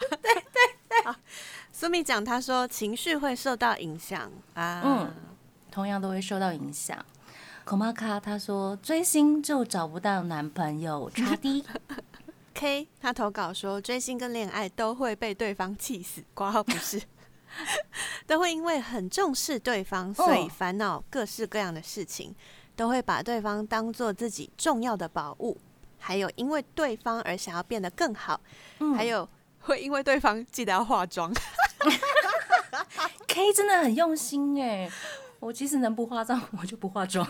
[1.71, 4.81] 苏米讲他说情绪会受到影响啊。
[4.83, 5.13] 嗯
[5.71, 6.97] 同样都会受到影响。
[7.65, 11.65] 孔马卡他说追星就找不到男朋友，差低。
[12.53, 17.01] K 他投稿说，追星跟恋爱都会被对方气死，挂号不是，
[18.27, 22.35] 都会因为很重视对方，所以烦恼各式各样的事情，
[22.75, 25.57] 都会把对方当做自己重要的宝物，
[25.97, 28.39] 还有因为对方而想要变得更好，
[28.77, 29.27] 嗯还有
[29.61, 31.33] 会因为对方记得要化妆。
[33.27, 34.89] K 真的很用心哎，
[35.45, 37.23] 我其实能不化妆， 我就不化妆。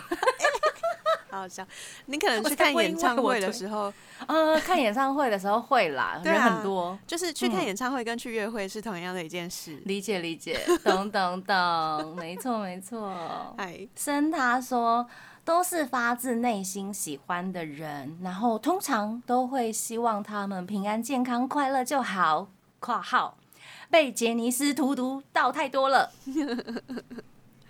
[1.30, 1.66] 好 好笑，
[2.06, 3.92] 你可能去看演唱会的时候，
[4.26, 6.98] 呃，看演唱会的时候会啦，人对啊很多。
[7.06, 9.78] 就是去看嗯演唱会跟去约会是同样的一件事。
[9.84, 13.54] 理解理解，懂懂懂，没错没错。
[13.58, 15.06] 哎，生他说
[15.44, 22.48] 都是发自内心喜欢的人，然后通常都会希望他们平安健康快乐就好。
[22.80, 23.36] （括号
[23.90, 26.12] 被杰尼斯荼毒到太多了。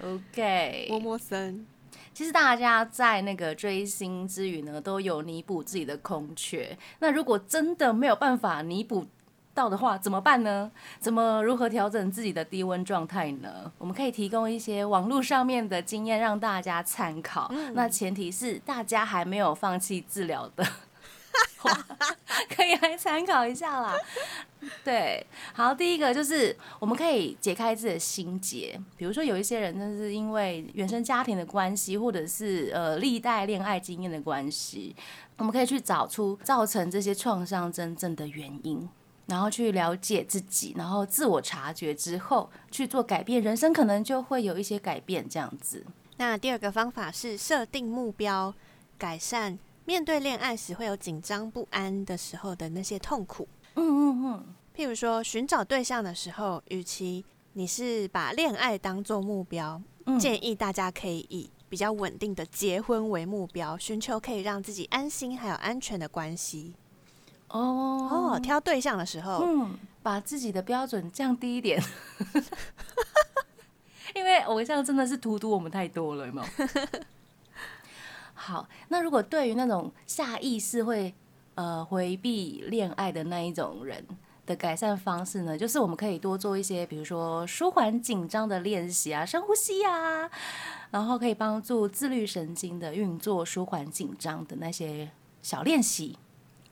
[0.03, 1.65] OK，摸摸森，
[2.13, 6.77] 其实大家在那个追星之余呢，都有弥补自己的空缺。
[6.99, 9.07] 那如果真的没有办法弥补
[9.55, 10.71] 到的话，怎么办呢？
[11.01, 13.73] 怎么如何调整自己的低温状态呢？
[13.79, 17.51] 我们可以提供一些网络上面的经验让大家参考。
[17.73, 20.71] 那前提是大家还没有放弃治疗的话，
[22.55, 23.97] 可以来参考一下啦。
[24.85, 34.95] 对，好，第一个就是我们可以解开自己的心结，比如说有一些人真是因为原生家庭的关系，或者是呃历代恋爱经验的关系，
[35.37, 38.89] 我们可以去找出造成这些创伤真正的原因。
[39.27, 45.29] 然后去了解自己，然后自我察觉之后去做改变，人生可能就会有一些改变。
[45.29, 45.85] 这样子，
[46.19, 48.55] 那第二个方法是设定目标，
[48.97, 53.49] 改善面对恋爱时会有紧张不安的时候的那些痛苦。
[53.75, 57.25] 嗯嗯嗯，譬如说，寻找对象的时候，与其
[57.55, 66.75] 你是把恋爱当做目标，嗯建议大家可以以比较稳定的结婚为目标，寻求可以让自己安心还有安全的关系。
[67.49, 71.81] 哦哦，挑对象的时候，嗯，把自己的标准降低一点，
[74.17, 76.49] 因为偶像真的是荼毒我们太多了，有没有？
[78.47, 81.13] 好，那如果对于那种下意识会
[81.57, 84.07] 呃回避恋爱的那一种人
[84.47, 90.31] 的改善方式呢，就是我们可以多做一些，比如说舒缓紧张的练习啊，深呼吸啊，
[90.93, 95.11] 然后可以帮助自律神经的运作，舒缓紧张的那些
[95.43, 96.17] 小练习。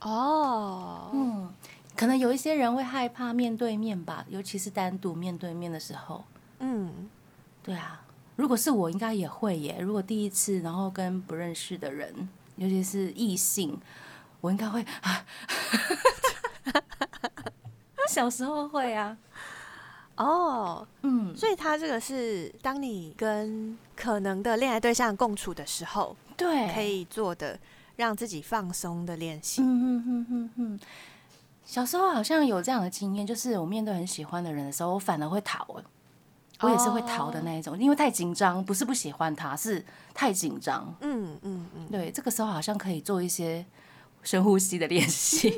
[0.01, 1.53] 哦，嗯，
[1.97, 6.23] 可能有一些人会害怕面对面吧，尤其是单独面对面的时候。
[6.61, 7.11] 嗯，
[7.65, 8.01] 对啊，
[8.37, 9.77] 如果是我，应该也会耶。
[9.81, 13.79] 如果第一次，然后跟不认识的人，尤其是异性，
[14.41, 15.25] 我应该会啊。
[18.09, 19.17] 小时候会啊，
[20.17, 27.59] 哦，嗯，所以他这个是当你跟可能的恋爱对象共处的时候，对，可，以做的
[27.97, 29.63] 让自己放松的练习。
[29.63, 30.81] 嗯嗯嗯嗯嗯。
[31.65, 35.65] 小时候好像有这样的经验，就是我面对很喜欢的人的时候，我反而会逃。
[35.79, 35.83] 哎
[36.61, 39.85] 我也是会逃的那一种，因为太紧张，不是不喜欢他，是
[40.15, 40.95] 太紧张。
[41.01, 43.65] 嗯嗯嗯，对，这个时候好像可以做一些
[44.23, 45.53] 深呼吸的练习。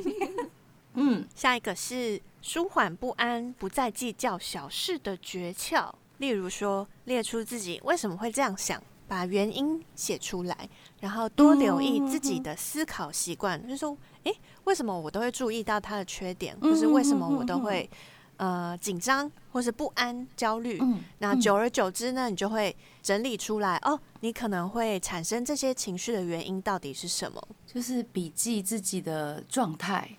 [0.94, 5.90] 嗯，下一个是舒缓不安，不再计较小事的诀窍。
[6.18, 10.68] 例如说，列出自己为什么会这样想，把原因写出来，
[10.98, 13.62] 然后多留意自己的思考习惯。
[13.62, 13.94] 就是说，
[14.24, 14.34] 诶，
[14.64, 17.88] 为什么我都会注意到他的缺点，或是为什么我都会
[18.36, 20.80] 呃紧张，或是不安、焦虑？
[21.18, 27.42] 那久而久之呢，你就会整理出来哦，你可能会产生这些情绪的原因到底是什么？
[27.66, 30.10] 就是笔记自己的状态。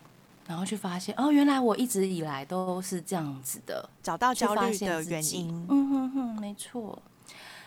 [0.47, 5.65] 然后去发现哦，原来我一直以来都是这样子的，找到焦虑的原因。
[5.67, 7.01] 嗯哼哼，没错。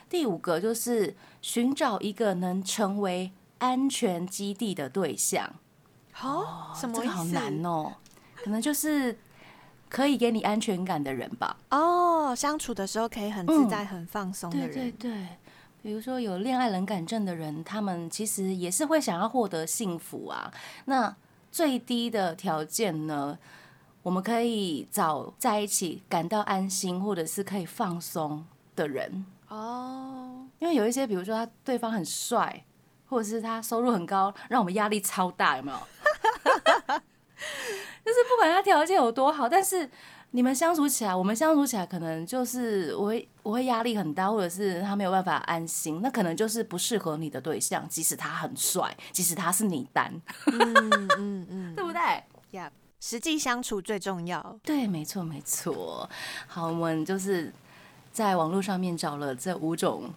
[0.09, 5.53] 第五个就是寻找一个能成为安全基地的对象。
[6.23, 7.93] 哦，什么这个好难哦。
[8.35, 9.19] 可能就是
[9.91, 11.55] 可以给你安全感的人吧。
[11.70, 14.70] 哦，相处的时候可以很自在、很放松的人。
[14.70, 15.26] 对对对，
[15.82, 20.51] 比如说有恋爱冷感症的人，他们其实也是会想要获得幸福啊。
[20.84, 21.14] 那
[21.51, 23.36] 最低的条件呢，
[24.03, 30.47] 我们可以找在一起感到安心或者是可以放松的人哦。
[30.61, 32.64] 因为有一些，比如说他对方很帅，
[33.09, 35.78] 或者是他收入很高，让我们压力超大，有没有？
[38.11, 39.89] 就是不管他条件有多好，但是
[40.33, 50.13] 你们相处起来，我们相处起来，可能就是我会我会压力很大，或者是他没有办法安心，那可能就是不适合你的对象，即使他很帅，即使他是你单。
[50.47, 52.01] 嗯嗯嗯， 对不对？
[52.51, 52.69] 呀，
[53.01, 54.59] 实际相处最重要。
[54.65, 56.11] 对，没错没错。
[56.49, 57.53] 好，我们就是
[58.11, 60.13] 在网络上面找了这五种，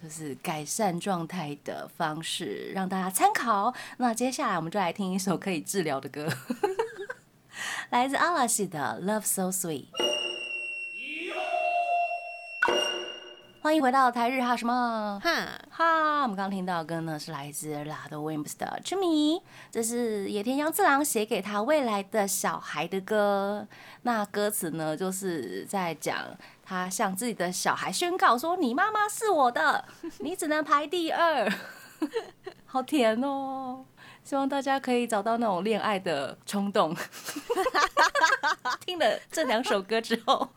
[0.00, 3.74] 就是改善状态的方式，让大家参考。
[3.96, 6.28] 那接下来我们就来听一首可以治疗的歌。
[7.90, 9.86] 来自阿拉西的《Love So Sweet》，
[13.60, 16.22] 欢迎回到台日哈什么哈哈。
[16.22, 19.36] 我们刚刚听到的歌呢，是来自拉德威姆斯的《痴迷》，
[19.70, 23.66] 这是野田洋次郎写给他未来的小孩的歌。
[24.02, 26.16] 那歌词呢，就是在讲
[26.64, 29.84] 他向自己的小孩宣告说：“你妈妈是我的，
[30.20, 31.48] 你只能排第二。”
[32.66, 33.84] 好甜哦。
[34.24, 36.96] 希望大家可以找到那种恋爱的冲动。
[38.86, 40.48] 听了这两首歌之后，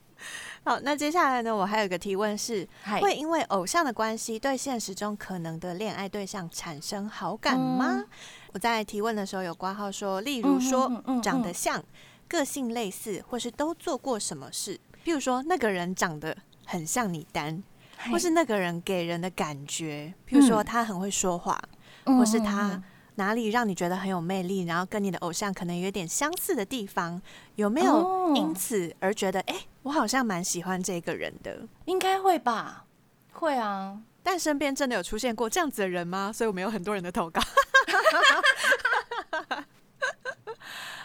[0.64, 1.54] 好，那接下来呢？
[1.54, 2.66] 我还有一个提问是：
[3.00, 8.04] 会因为偶像的关系对现实中可能的恋爱对象产生好感吗？
[8.52, 10.90] 我在提问的时候有挂号说，例如说
[11.22, 11.82] 长得像、
[12.28, 14.78] 个性类似，或是都做过什么事。
[15.04, 16.36] 譬如说那个人长得
[16.66, 17.62] 很像你丹，
[18.10, 21.60] 或是那个人给人的感觉，譬如说他很会说话，
[22.04, 22.82] 或是他。
[23.20, 24.62] 哪里让你觉得很有魅力？
[24.64, 27.20] 然后跟你的偶像可能有点相似的地方，
[27.56, 31.60] 有没有因此而觉得，哎，我好像蛮喜欢这个人的？
[31.84, 32.86] 应该会吧，
[33.32, 34.00] 会啊。
[34.22, 36.32] 但身边真的有出现过这样子的人吗？
[36.34, 37.42] 所以我们有很多人的投稿。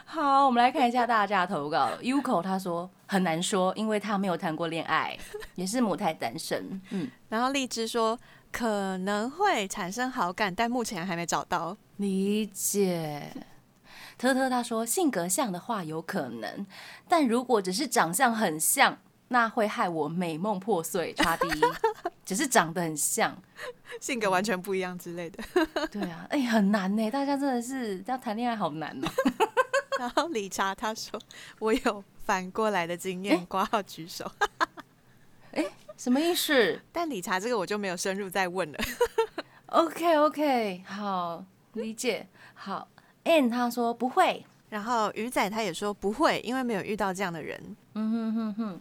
[0.06, 1.90] 好，我们来看一下大家的投稿。
[2.02, 5.18] Uko 他说很难说，因为他没有谈过恋爱，
[5.56, 6.82] 也是母胎单身。
[6.92, 8.18] 嗯，然后荔枝说
[8.56, 11.76] 可能会产生好感，但目前还没找到。
[11.98, 13.36] 理解，
[14.18, 16.66] 特特他说性格像的话有可能，
[17.10, 18.98] 但如果只是长相很像，
[19.28, 21.14] 那会害我美梦破碎。
[21.16, 21.62] 差第一，
[22.24, 23.38] 只是长得很像，
[24.00, 25.44] 性格完全不一样之类的。
[25.92, 29.08] 对啊，哎，很难呢，大家真的是要谈恋爱好难哦。
[30.00, 31.20] 然后理查他说
[31.60, 34.32] 我有反过来的经验，挂号举手。
[35.52, 35.66] 哎，
[35.98, 36.80] 什么意思？
[36.92, 38.80] 但理查这个我就没有深入再问了。
[39.68, 41.44] OK OK，好。
[41.74, 42.88] 理解好
[43.26, 47.76] ，N 他说不会，然后鱼仔他也说不会，因为没有遇到这样的人。
[47.96, 48.80] 嗯哼哼哼，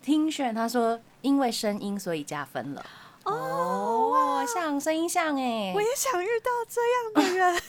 [0.00, 2.86] 听选他说因为声音所以加分了。
[3.24, 7.62] 哦，像声音像哎，我也想遇到这样的人。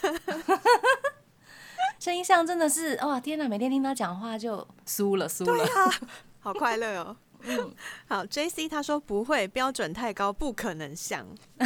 [1.99, 5.91] 声音像真的是哇天哪，每天听他讲话就输了输了，对啊，
[6.39, 7.17] 好快乐哦。
[7.43, 7.73] 嗯，
[8.07, 11.25] 好，J C 他说不会，标准太高，不可能像。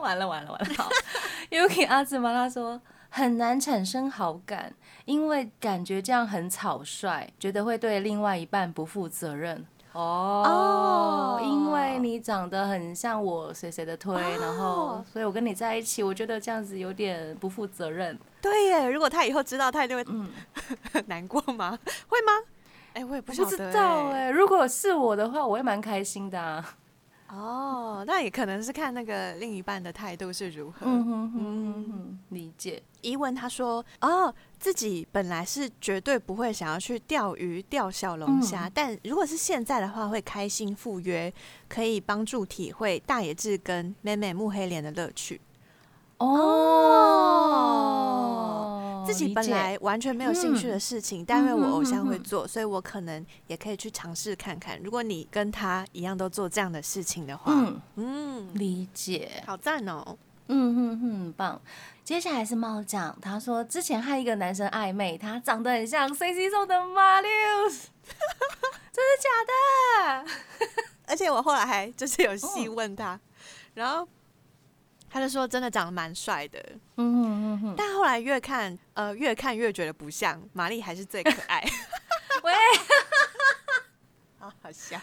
[0.00, 0.74] 完了完了完了！
[0.76, 0.88] 好
[1.50, 4.72] ，Yuki 阿兹玛他说很难产生好感，
[5.06, 9.66] 因为感觉这样很草率，觉得会对另外一半不负责任。
[9.92, 18.16] 哦，因为你长得很像我谁谁的推，然后所以我跟你在一起，我觉得这样子有点不负责任。
[18.40, 20.30] 对耶，如果他以后知道，他一定会嗯
[21.08, 21.76] 难过吗？
[22.06, 22.32] 会吗？
[22.94, 24.30] 哎，我也不知道哎。
[24.30, 26.64] 如果是我的话，我会蛮开心的。
[27.28, 30.78] 哦，那也可能是看那个另一半的态度是如何。
[30.84, 32.82] 嗯哼哼哼哼，理解。
[33.02, 41.30] 疑问他说：“哦，自己本来是绝对不会想要去钓鱼、钓小龙虾，嗯但如果是现在的话，会开心赴约，
[41.68, 45.38] 可以帮助体会大野智跟妹妹木黑莲的乐趣。
[46.16, 46.26] 哦，
[49.08, 54.78] 自己本来完全没有兴趣的事情，但因为我偶像会做，所以我可能也可以去尝试看看。
[54.82, 59.42] 如果你跟他一样都做这样的事情的话，嗯，嗯，理解。
[59.46, 60.16] 好赞哦。”
[60.50, 61.60] 嗯哼哼，棒。
[62.04, 67.28] 接下来是猫酱，他说之前和一个男生暧昧，他长得很像 C C 送的马六，
[67.70, 70.30] 真的假的？
[71.06, 73.20] 而且我后来还就是有细问他，
[73.74, 74.08] 然后
[75.10, 76.64] 他就说真的长得蛮帅的，
[76.96, 81.62] 嗯哼哼哼，但后来越看呃越看越觉得不像，玛丽还是最可爱。
[82.42, 82.52] 喂，
[84.38, 84.98] 好好笑。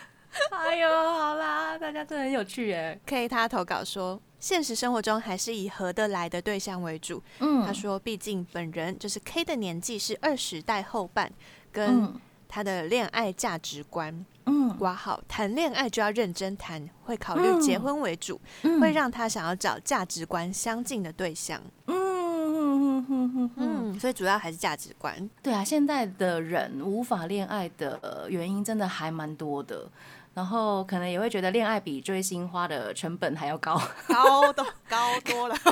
[0.52, 3.00] 哎呦，好啦，大家真的很有趣耶。
[3.06, 7.22] K 他投稿说，现实生活中还是以合得来的对象为主。
[7.40, 11.32] 嗯他说，毕竟本人就是 K 的年纪是二十代后半，
[11.72, 12.22] 跟嗯
[12.56, 21.62] 他的恋爱价值观嗯挂号，谈恋爱就要认真谈，会考虑结婚为主，嗯会让他想要找价值观相近的对象。
[21.88, 25.30] 嗯哼哼哼哼哼，嗯，所以主要还是价值观。
[25.44, 29.92] 对啊，现在的人无法恋爱的呃原因真的还蛮多的。
[30.34, 33.78] 然后可能也会觉得恋爱比追星花的成本还要高，
[34.08, 35.56] 高多高多了。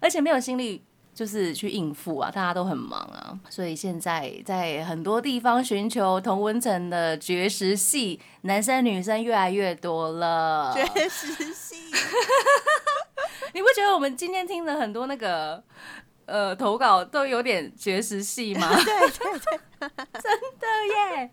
[0.00, 0.84] 而且没有心力
[1.18, 10.72] 就是去应付啊，大家都很忙啊，所以现在在很多地方寻求同温层的绝食系，男生女生越来越多了。
[10.72, 11.74] 绝食系，
[13.52, 15.60] 你不觉得我们今天听了很多那个
[16.26, 18.68] 呃投稿都有点绝食系吗？
[18.78, 19.88] 对对对，
[20.22, 21.30] 真的耶。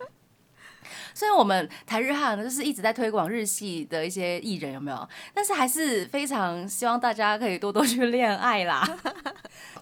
[1.14, 5.08] 虽然我们台日哈呢，就是一直在推广日系的一些艺人，有没有？
[5.32, 8.86] 但是还是非常希望大家可以多多去恋爱啦，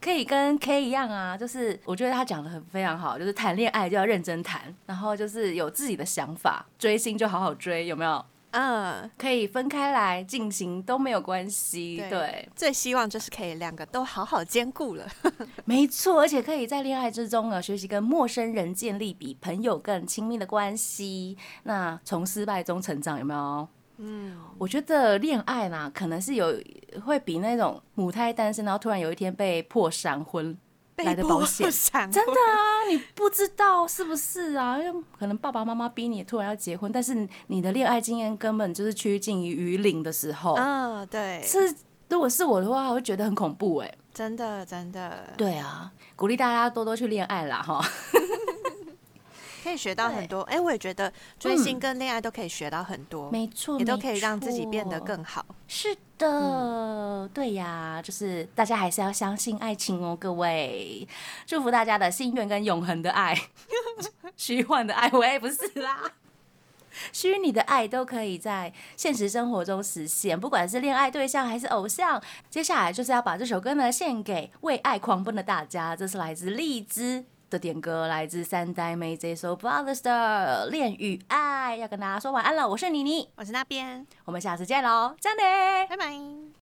[0.04, 8.22] 可以跟 K 一样啊，就是我觉得他讲的很非常好，就是谈恋爱就要认真谈，然后就是有自己的想法，追星就好好追，有没有？
[8.50, 15.04] 嗯，可以分开来进行都没有关系，对对，最希望就是可以两个都好好兼顾了。
[15.64, 21.36] 没错，而且可以在恋爱之中呢，学习跟陌生人建立比朋友更亲密的关系。
[21.64, 23.66] 那从失败中成长，有没有？
[23.98, 26.52] 嗯，我觉得恋爱啦，可能是有
[27.04, 30.56] 会比那种母胎单身，然后突然有一天被迫闪婚
[30.96, 31.70] 来的保险。
[32.10, 34.78] 真的啊，你不知道是不是啊？
[34.78, 41.74] 因为可能爸爸妈妈逼你突然要结婚，但是你的恋爱经验根本就是趋近于零的时候，嗯，对，是
[42.08, 47.84] 如果是我的话，我会觉得很恐怖哎、真的真的，对啊，鼓励大家多多去恋爱啦哈。
[49.64, 50.42] 可以学到很多。
[50.42, 55.42] 哎，我也觉得追星跟恋爱都可以学到很多，没错，也都可以让自己变得更好。
[55.66, 61.08] 是的，对呀，就是大家还是要相信爱情哦，各位，
[61.46, 63.34] 祝福大家的心愿跟永恒的爱，
[64.36, 66.12] 虚幻的爱，喂，不是啦。
[67.12, 72.22] 虚拟的爱都可以在现实生活中实现，不管是恋爱对象还是偶像。
[72.48, 82.68] 接下来就是要把这首歌呢献给为爱狂奔的大家，这是来自荔枝的点歌，来自三代妹这首《Brothers》的《恋与爱》，要跟大家说晚安了。
[82.68, 85.42] 我是妮妮，我是那边，我们下次见喽，这样的。
[85.88, 86.43] 拜拜。